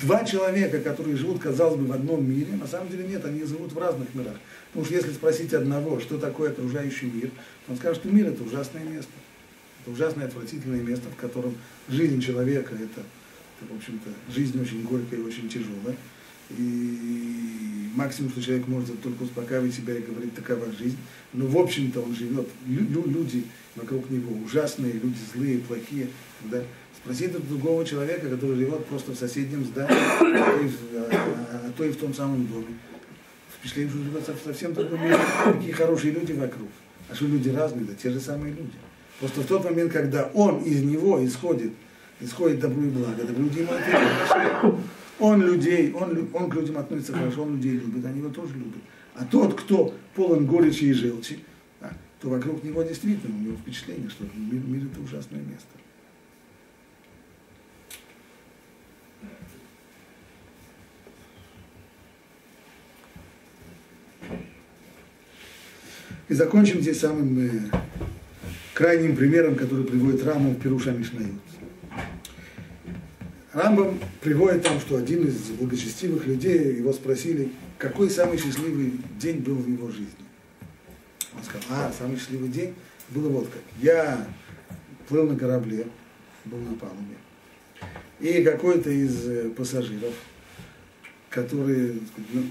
два 0.00 0.24
человека, 0.24 0.80
которые 0.80 1.16
живут, 1.16 1.40
казалось 1.40 1.78
бы, 1.78 1.86
в 1.86 1.92
одном 1.92 2.28
мире, 2.28 2.52
на 2.52 2.66
самом 2.66 2.88
деле 2.90 3.08
нет, 3.08 3.24
они 3.24 3.42
живут 3.44 3.72
в 3.72 3.78
разных 3.78 4.14
мирах. 4.14 4.36
Потому 4.68 4.84
что 4.84 4.94
если 4.94 5.12
спросить 5.12 5.52
одного, 5.52 5.98
что 6.00 6.18
такое 6.18 6.50
окружающий 6.50 7.06
мир, 7.06 7.30
он 7.68 7.76
скажет, 7.76 8.02
что 8.02 8.08
мир 8.08 8.28
это 8.28 8.44
ужасное 8.44 8.84
место. 8.84 9.10
Это 9.82 9.90
ужасное, 9.90 10.26
отвратительное 10.26 10.80
место, 10.80 11.08
в 11.08 11.16
котором 11.16 11.56
жизнь 11.88 12.20
человека 12.20 12.74
это, 12.74 13.00
это 13.60 13.72
в 13.72 13.76
общем-то, 13.76 14.10
жизнь 14.32 14.60
очень 14.60 14.82
горькая 14.84 15.18
и 15.18 15.22
очень 15.22 15.48
тяжелая. 15.48 15.96
И 16.58 17.90
максимум, 17.94 18.30
что 18.30 18.42
человек 18.42 18.66
может 18.68 19.00
только 19.02 19.22
успокаивать 19.22 19.74
себя 19.74 19.96
и 19.96 20.02
говорить, 20.02 20.34
такова 20.34 20.66
жизнь. 20.72 20.98
Но 21.32 21.46
в 21.46 21.56
общем-то 21.58 22.00
он 22.00 22.14
живет, 22.14 22.48
люди 22.66 23.44
вокруг 23.76 24.10
него 24.10 24.36
ужасные, 24.44 24.92
люди 24.92 25.18
злые, 25.32 25.58
плохие. 25.58 26.08
Да? 26.44 26.62
Спросите 26.96 27.38
другого 27.38 27.84
человека, 27.84 28.28
который 28.28 28.56
живет 28.56 28.84
просто 28.86 29.12
в 29.12 29.16
соседнем 29.16 29.64
здании, 29.64 29.96
а 29.96 30.52
то 30.52 30.60
и 30.60 30.68
в, 30.68 30.76
а, 30.94 31.62
а 31.66 31.72
то 31.76 31.84
и 31.84 31.90
в 31.90 31.96
том 31.96 32.12
самом 32.12 32.46
доме. 32.46 32.78
Впечатление, 33.58 33.92
что 33.92 34.04
живет 34.04 34.44
совсем 34.44 34.74
другом 34.74 35.02
мире, 35.02 35.18
какие 35.44 35.72
хорошие 35.72 36.12
люди 36.12 36.32
вокруг. 36.32 36.68
А 37.08 37.14
что 37.14 37.26
люди 37.26 37.48
разные, 37.48 37.84
да 37.84 37.94
те 37.94 38.10
же 38.10 38.20
самые 38.20 38.52
люди. 38.52 38.72
Просто 39.18 39.40
в 39.40 39.46
тот 39.46 39.64
момент, 39.64 39.92
когда 39.92 40.30
он 40.34 40.62
из 40.62 40.82
него 40.82 41.24
исходит, 41.24 41.72
исходит 42.20 42.60
добро 42.60 42.82
и 42.82 42.88
благо, 42.88 43.24
добро 43.24 43.42
люди 43.42 43.60
ему. 43.60 44.78
Он 45.20 45.42
людей, 45.42 45.92
он, 45.92 46.28
он 46.32 46.50
к 46.50 46.54
людям 46.54 46.78
относится 46.78 47.12
хорошо, 47.12 47.42
он 47.42 47.56
людей 47.56 47.72
любит, 47.72 48.04
они 48.06 48.20
его 48.20 48.30
тоже 48.30 48.54
любят. 48.54 48.82
А 49.14 49.24
тот, 49.24 49.54
кто 49.60 49.94
полон 50.14 50.46
горечи 50.46 50.84
и 50.84 50.92
желчи, 50.94 51.40
да, 51.80 51.92
то 52.20 52.30
вокруг 52.30 52.64
него 52.64 52.82
действительно 52.82 53.36
у 53.36 53.40
него 53.40 53.56
впечатление, 53.58 54.08
что 54.08 54.24
мир, 54.34 54.62
мир 54.64 54.86
это 54.90 55.00
ужасное 55.00 55.40
место. 55.40 55.68
И 66.28 66.34
закончим 66.34 66.80
здесь 66.80 67.00
самым 67.00 67.38
э, 67.40 67.50
крайним 68.72 69.16
примером, 69.16 69.56
который 69.56 69.84
приводит 69.84 70.24
Раму 70.24 70.52
в 70.52 70.60
Пируша 70.60 70.92
Мишнаю. 70.92 71.34
Рамбам 73.52 73.98
приводит 74.20 74.62
там, 74.62 74.78
что 74.78 74.96
один 74.96 75.26
из 75.26 75.50
благочестивых 75.50 76.24
людей, 76.26 76.76
его 76.76 76.92
спросили, 76.92 77.50
какой 77.78 78.08
самый 78.08 78.38
счастливый 78.38 78.92
день 79.18 79.38
был 79.38 79.56
в 79.56 79.68
его 79.68 79.88
жизни. 79.88 80.06
Он 81.34 81.42
сказал, 81.42 81.64
а, 81.70 81.92
самый 81.96 82.16
счастливый 82.16 82.48
день 82.48 82.74
было 83.08 83.28
вот 83.28 83.48
как. 83.48 83.62
Я 83.82 84.24
плыл 85.08 85.28
на 85.28 85.36
корабле, 85.36 85.86
был 86.44 86.58
на 86.58 86.74
палубе, 86.76 87.16
и 88.20 88.44
какой-то 88.44 88.90
из 88.90 89.28
э, 89.28 89.50
пассажиров, 89.50 90.14
который, 91.28 92.00
ну, 92.32 92.44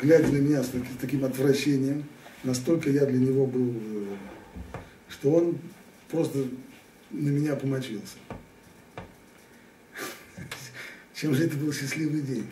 глядя 0.00 0.28
на 0.28 0.36
меня 0.36 0.62
с 0.62 0.70
таким 1.00 1.24
отвращением, 1.24 2.04
настолько 2.44 2.88
я 2.88 3.04
для 3.04 3.18
него 3.18 3.46
был, 3.46 3.74
э, 3.74 4.80
что 5.10 5.32
он 5.32 5.58
просто 6.10 6.46
на 7.10 7.28
меня 7.28 7.56
помочился. 7.56 8.16
Чем 11.14 11.32
же 11.34 11.44
это 11.44 11.56
был 11.56 11.72
счастливый 11.72 12.22
день? 12.22 12.46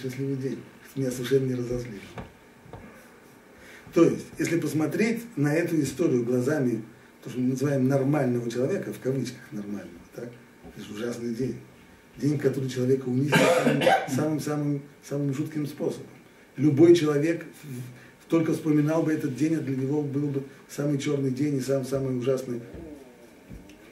Счастливый 0.00 0.36
день. 0.36 0.58
Меня 0.96 1.10
совершенно 1.10 1.46
не 1.46 1.54
разозлили. 1.54 2.00
То 3.94 4.04
есть, 4.04 4.26
если 4.38 4.58
посмотреть 4.58 5.22
на 5.36 5.54
эту 5.54 5.80
историю 5.80 6.24
глазами, 6.24 6.82
то, 7.22 7.30
что 7.30 7.38
мы 7.38 7.50
называем 7.50 7.88
нормального 7.88 8.50
человека, 8.50 8.92
в 8.92 8.98
кавычках 8.98 9.40
нормального, 9.52 10.00
так? 10.14 10.30
Это 10.76 10.84
же 10.84 10.94
ужасный 10.94 11.34
день. 11.34 11.56
День, 12.16 12.38
который 12.38 12.68
человека 12.68 13.08
унизил 13.08 13.36
самым, 14.08 14.40
самым, 14.40 14.82
самым 15.02 15.32
жутким 15.32 15.66
способом. 15.66 16.08
Любой 16.56 16.94
человек 16.96 17.46
только 18.28 18.52
вспоминал 18.52 19.04
бы 19.04 19.12
этот 19.12 19.36
день, 19.36 19.54
а 19.54 19.60
для 19.60 19.76
него 19.76 20.02
был 20.02 20.28
бы 20.28 20.42
самый 20.68 20.98
черный 20.98 21.30
день 21.30 21.56
и 21.56 21.60
сам, 21.60 21.84
самый 21.84 22.18
ужасный. 22.18 22.60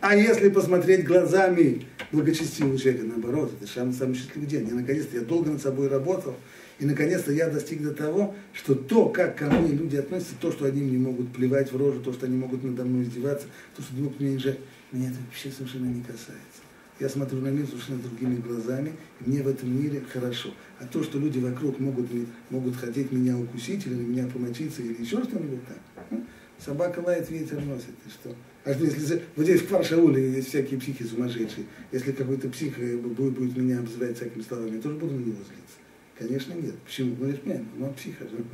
А 0.09 0.15
если 0.15 0.51
посмотреть 0.51 1.05
глазами 1.05 1.85
благочестивого 2.13 2.79
человека, 2.79 3.07
наоборот, 3.07 3.53
это 3.61 3.69
самый, 3.69 3.93
самый 3.93 4.15
счастливый 4.15 4.47
день. 4.47 4.69
Я 4.69 4.75
наконец-то, 4.77 5.17
я 5.17 5.25
долго 5.25 5.51
над 5.51 5.61
собой 5.61 5.89
работал, 5.89 6.37
и 6.79 6.87
наконец-то 6.87 7.33
я 7.33 7.49
достиг 7.49 7.83
до 7.83 7.93
того, 7.93 8.33
что 8.53 8.77
то, 8.77 9.09
как 9.09 9.37
ко 9.37 9.47
мне 9.47 9.73
люди 9.73 9.97
относятся, 9.97 10.37
то, 10.41 10.53
что 10.53 10.67
они 10.67 10.81
мне 10.81 10.97
могут 10.97 11.33
плевать 11.33 11.73
в 11.73 11.77
рожу, 11.77 11.99
то, 12.03 12.13
что 12.13 12.27
они 12.27 12.37
могут 12.37 12.63
надо 12.63 12.85
мной 12.85 13.03
издеваться, 13.03 13.49
то, 13.75 13.83
что 13.83 13.97
думают 13.97 14.21
мне 14.21 14.39
же, 14.39 14.57
меня 14.93 15.09
это 15.09 15.19
вообще 15.27 15.51
совершенно 15.51 15.87
не 15.87 16.03
касается. 16.03 16.63
Я 17.01 17.09
смотрю 17.09 17.41
на 17.41 17.49
мир 17.49 17.67
совершенно 17.67 17.99
другими 17.99 18.37
глазами, 18.37 18.93
и 19.21 19.29
мне 19.29 19.43
в 19.43 19.49
этом 19.49 19.77
мире 19.77 20.05
хорошо. 20.09 20.51
А 20.79 20.87
то, 20.87 21.03
что 21.03 21.19
люди 21.19 21.41
вокруг 21.41 21.81
могут, 21.81 22.07
могут 22.51 22.77
хотеть 22.77 23.11
меня 23.11 23.37
укусить 23.37 23.85
или 23.85 23.95
на 23.95 24.03
меня 24.03 24.29
помочиться 24.29 24.83
или 24.83 25.03
еще 25.03 25.21
что-нибудь 25.25 25.67
так, 25.67 25.79
ну, 26.13 26.25
собака 26.59 27.01
лает, 27.01 27.31
ветер 27.31 27.61
носит, 27.63 27.95
и 28.07 28.11
что? 28.11 28.35
А 28.65 28.75
что 28.75 28.85
если 28.85 29.23
вот 29.37 29.45
здесь 29.45 29.61
в 29.63 29.69
Кваршауле 29.69 30.33
есть 30.33 30.49
всякие 30.49 30.81
психи 30.81 31.05
сумасшедшие, 31.05 31.67
если 31.93 32.13
какой-то 32.13 32.49
псих 32.49 32.79
э, 32.81 32.97
будет, 32.97 33.35
будет 33.35 33.57
меня 33.57 33.79
обзывать 33.79 34.17
всякими 34.17 34.43
словами, 34.43 34.77
я 34.77 34.83
тоже 34.83 34.97
буду 34.97 35.15
на 35.15 35.21
него 35.21 35.37
злиться. 35.37 35.79
Конечно, 36.19 36.53
нет. 36.55 36.75
Почему? 36.85 37.15
Ну, 37.21 37.29
это 37.29 37.39
понятно, 37.41 37.67
ну, 37.77 37.93
психа 37.93 38.25
же. 38.25 38.45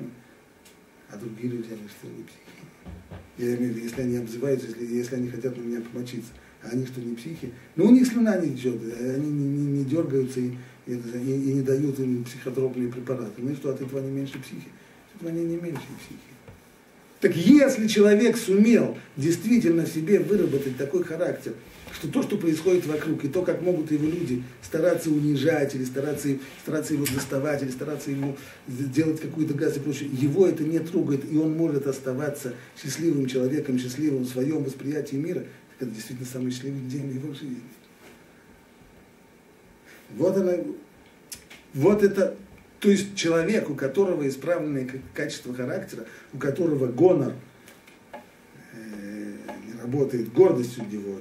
А 1.09 1.17
другие 1.17 1.53
люди, 1.53 1.69
они 1.73 1.89
что, 1.89 2.09
не 2.09 2.25
психи? 2.25 2.63
Я 3.39 3.57
имею 3.57 3.73
в 3.73 3.77
виду, 3.77 3.87
если 3.87 4.03
они 4.03 4.17
обзываются, 4.17 4.67
если, 4.67 4.85
если 4.85 5.17
они 5.17 5.29
хотят 5.29 5.57
на 5.57 5.61
меня 5.63 5.81
помочиться, 5.81 6.33
а 6.63 6.69
они 6.69 6.87
что, 6.87 7.01
не 7.01 7.15
психи? 7.15 7.53
Ну, 7.77 7.87
у 7.87 7.91
них 7.91 8.07
слюна 8.07 8.37
не 8.39 8.55
течет, 8.55 8.81
они 8.99 9.31
не, 9.31 9.45
не, 9.45 9.79
не 9.79 9.85
дергаются 9.85 10.41
и, 10.41 10.53
и, 10.87 10.93
и 10.95 11.55
не 11.55 11.63
дают 11.63 11.99
им 12.01 12.25
психотропные 12.25 12.91
препараты. 12.91 13.41
Ну 13.43 13.53
и 13.53 13.55
что, 13.55 13.71
от 13.71 13.81
этого 13.81 14.01
они 14.01 14.11
меньше 14.11 14.39
психи? 14.41 14.69
От 15.09 15.23
этого 15.23 15.31
они 15.31 15.45
не 15.45 15.57
меньше 15.57 15.87
психи. 15.99 16.32
Так 17.23 17.37
если 17.37 17.87
человек 17.87 18.37
сумел 18.37 18.99
действительно 19.17 19.85
в 19.85 19.89
себе 19.89 20.19
выработать 20.19 20.77
такой 20.77 21.05
характер, 21.05 21.55
что 21.95 22.09
то, 22.09 22.21
что 22.21 22.37
происходит 22.37 22.85
вокруг, 22.85 23.25
и 23.25 23.29
то, 23.29 23.43
как 23.43 23.63
могут 23.63 23.93
его 23.93 24.07
люди 24.07 24.43
стараться 24.61 25.09
унижать, 25.09 25.73
или 25.77 25.85
стараться, 25.85 26.31
стараться 26.65 26.95
его 26.95 27.07
доставать, 27.07 27.63
или 27.63 27.71
стараться 27.71 28.11
ему 28.11 28.37
делать 28.67 29.21
какую-то 29.21 29.55
газ 29.55 29.77
и 29.77 29.81
прочее, 29.81 30.11
его 30.13 30.49
это 30.49 30.65
не 30.65 30.81
трогает, 30.81 31.21
и 31.31 31.37
он 31.37 31.57
может 31.57 31.87
оставаться 31.87 32.55
счастливым 32.83 33.27
человеком, 33.27 33.79
счастливым 33.79 34.25
в 34.25 34.29
своем 34.29 34.65
восприятии 34.65 35.15
мира, 35.15 35.45
это 35.79 35.91
действительно 35.91 36.27
самый 36.27 36.51
счастливый 36.51 36.81
день 36.81 37.09
в 37.09 37.15
его 37.15 37.33
жизни. 37.35 37.63
Вот 40.17 40.37
она, 40.37 40.55
вот 41.73 42.03
это, 42.03 42.37
то 42.83 42.91
есть 42.91 43.15
человек, 43.15 43.71
у 43.71 43.77
которого 43.77 44.29
исправленное 44.29 44.89
качество 45.15 45.55
характера, 45.55 46.05
у 46.33 46.39
которого 46.39 46.89
гонор 46.89 47.33
э, 48.75 49.37
не 49.67 49.81
работает, 49.81 50.33
гордостью 50.33 50.85
него 50.91 51.21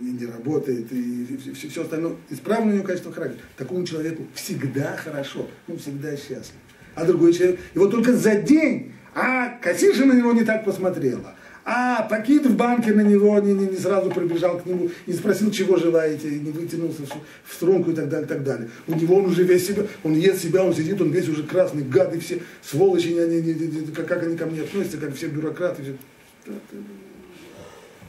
не, 0.00 0.12
не 0.12 0.26
работает, 0.26 0.86
и, 0.92 1.36
все, 1.52 1.68
все 1.68 1.82
остальное, 1.82 2.14
исправленное 2.30 2.84
качество 2.84 3.12
характера, 3.12 3.42
такому 3.56 3.84
человеку 3.84 4.24
всегда 4.34 4.96
хорошо, 4.96 5.48
он 5.66 5.78
всегда 5.78 6.16
счастлив. 6.16 6.60
А 6.94 7.04
другой 7.04 7.32
человек, 7.32 7.58
его 7.74 7.88
только 7.88 8.12
за 8.12 8.36
день, 8.36 8.92
а 9.16 9.58
Кассиша 9.58 10.04
на 10.04 10.12
него 10.12 10.32
не 10.32 10.44
так 10.44 10.64
посмотрела, 10.64 11.34
а 11.66 12.02
Пакит 12.02 12.44
в 12.44 12.56
банке 12.56 12.92
на 12.92 13.00
него 13.00 13.38
не, 13.38 13.54
не, 13.54 13.66
не 13.66 13.76
сразу 13.76 14.10
прибежал 14.10 14.58
к 14.58 14.66
нему, 14.66 14.90
не 15.06 15.14
спросил, 15.14 15.50
чего 15.50 15.76
желаете, 15.76 16.28
не 16.28 16.50
вытянулся 16.50 17.06
в, 17.06 17.50
в 17.50 17.54
струнку 17.54 17.90
и 17.90 17.94
так 17.94 18.10
далее, 18.10 18.26
и 18.26 18.28
так 18.28 18.44
далее. 18.44 18.68
У 18.86 18.94
него 18.94 19.16
он 19.16 19.24
уже 19.26 19.44
весь 19.44 19.66
себя, 19.66 19.84
он 20.02 20.14
ест 20.14 20.42
себя, 20.42 20.62
он 20.62 20.74
сидит, 20.74 21.00
он 21.00 21.10
весь 21.10 21.28
уже 21.28 21.42
красный, 21.42 21.82
гады 21.82 22.20
все, 22.20 22.42
сволочи, 22.62 23.18
они, 23.18 23.38
они, 23.38 23.52
они, 23.52 23.86
как, 23.94 24.06
как 24.06 24.24
они 24.24 24.36
ко 24.36 24.44
мне 24.44 24.60
относятся, 24.60 24.98
как 24.98 25.14
все 25.14 25.28
бюрократы. 25.28 25.96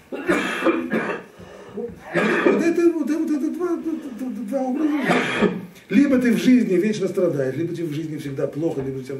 Вот 0.10 0.20
это, 2.62 2.92
вот 2.92 3.10
это, 3.10 3.20
вот 3.20 3.32
это 3.32 3.52
два, 3.52 3.78
два 4.50 4.60
образа. 4.60 4.98
Либо 5.90 6.18
ты 6.18 6.34
в 6.34 6.38
жизни 6.38 6.76
вечно 6.76 7.08
страдаешь, 7.08 7.56
либо 7.56 7.74
тебе 7.74 7.88
в 7.88 7.94
жизни 7.94 8.18
всегда 8.18 8.48
плохо, 8.48 8.82
либо 8.82 9.02
тебе, 9.02 9.20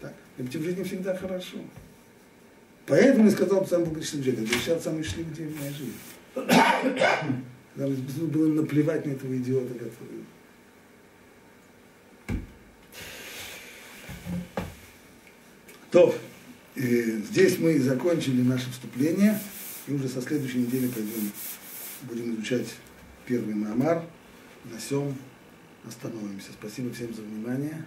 так, 0.00 0.14
либо 0.38 0.50
тебе 0.50 0.62
в 0.62 0.66
жизни 0.66 0.84
всегда 0.84 1.16
хорошо. 1.16 1.58
Поэтому 2.86 3.26
я 3.26 3.30
сказал 3.30 3.66
сам 3.66 3.84
благочестивый 3.84 4.24
человек, 4.24 4.50
это 4.50 4.58
сейчас 4.58 4.82
самый 4.82 5.04
счастливый 5.04 5.34
день 5.34 5.48
в 5.48 5.60
моей 5.60 5.72
жизни. 5.72 5.94
Когда 7.74 8.26
было 8.26 8.48
наплевать 8.48 9.06
на 9.06 9.10
этого 9.12 9.36
идиота, 9.36 9.74
который... 9.74 10.24
То, 15.90 16.14
э, 16.74 17.18
здесь 17.30 17.58
мы 17.58 17.78
закончили 17.78 18.42
наше 18.42 18.70
вступление, 18.70 19.38
и 19.86 19.92
уже 19.92 20.08
со 20.08 20.22
следующей 20.22 20.58
недели 20.58 20.88
пойдем 20.88 21.30
будем 22.02 22.34
изучать 22.34 22.66
первый 23.26 23.54
Маамар. 23.54 24.02
На 24.64 24.78
всем 24.78 25.16
остановимся. 25.86 26.52
Спасибо 26.52 26.92
всем 26.92 27.12
за 27.14 27.22
внимание. 27.22 27.84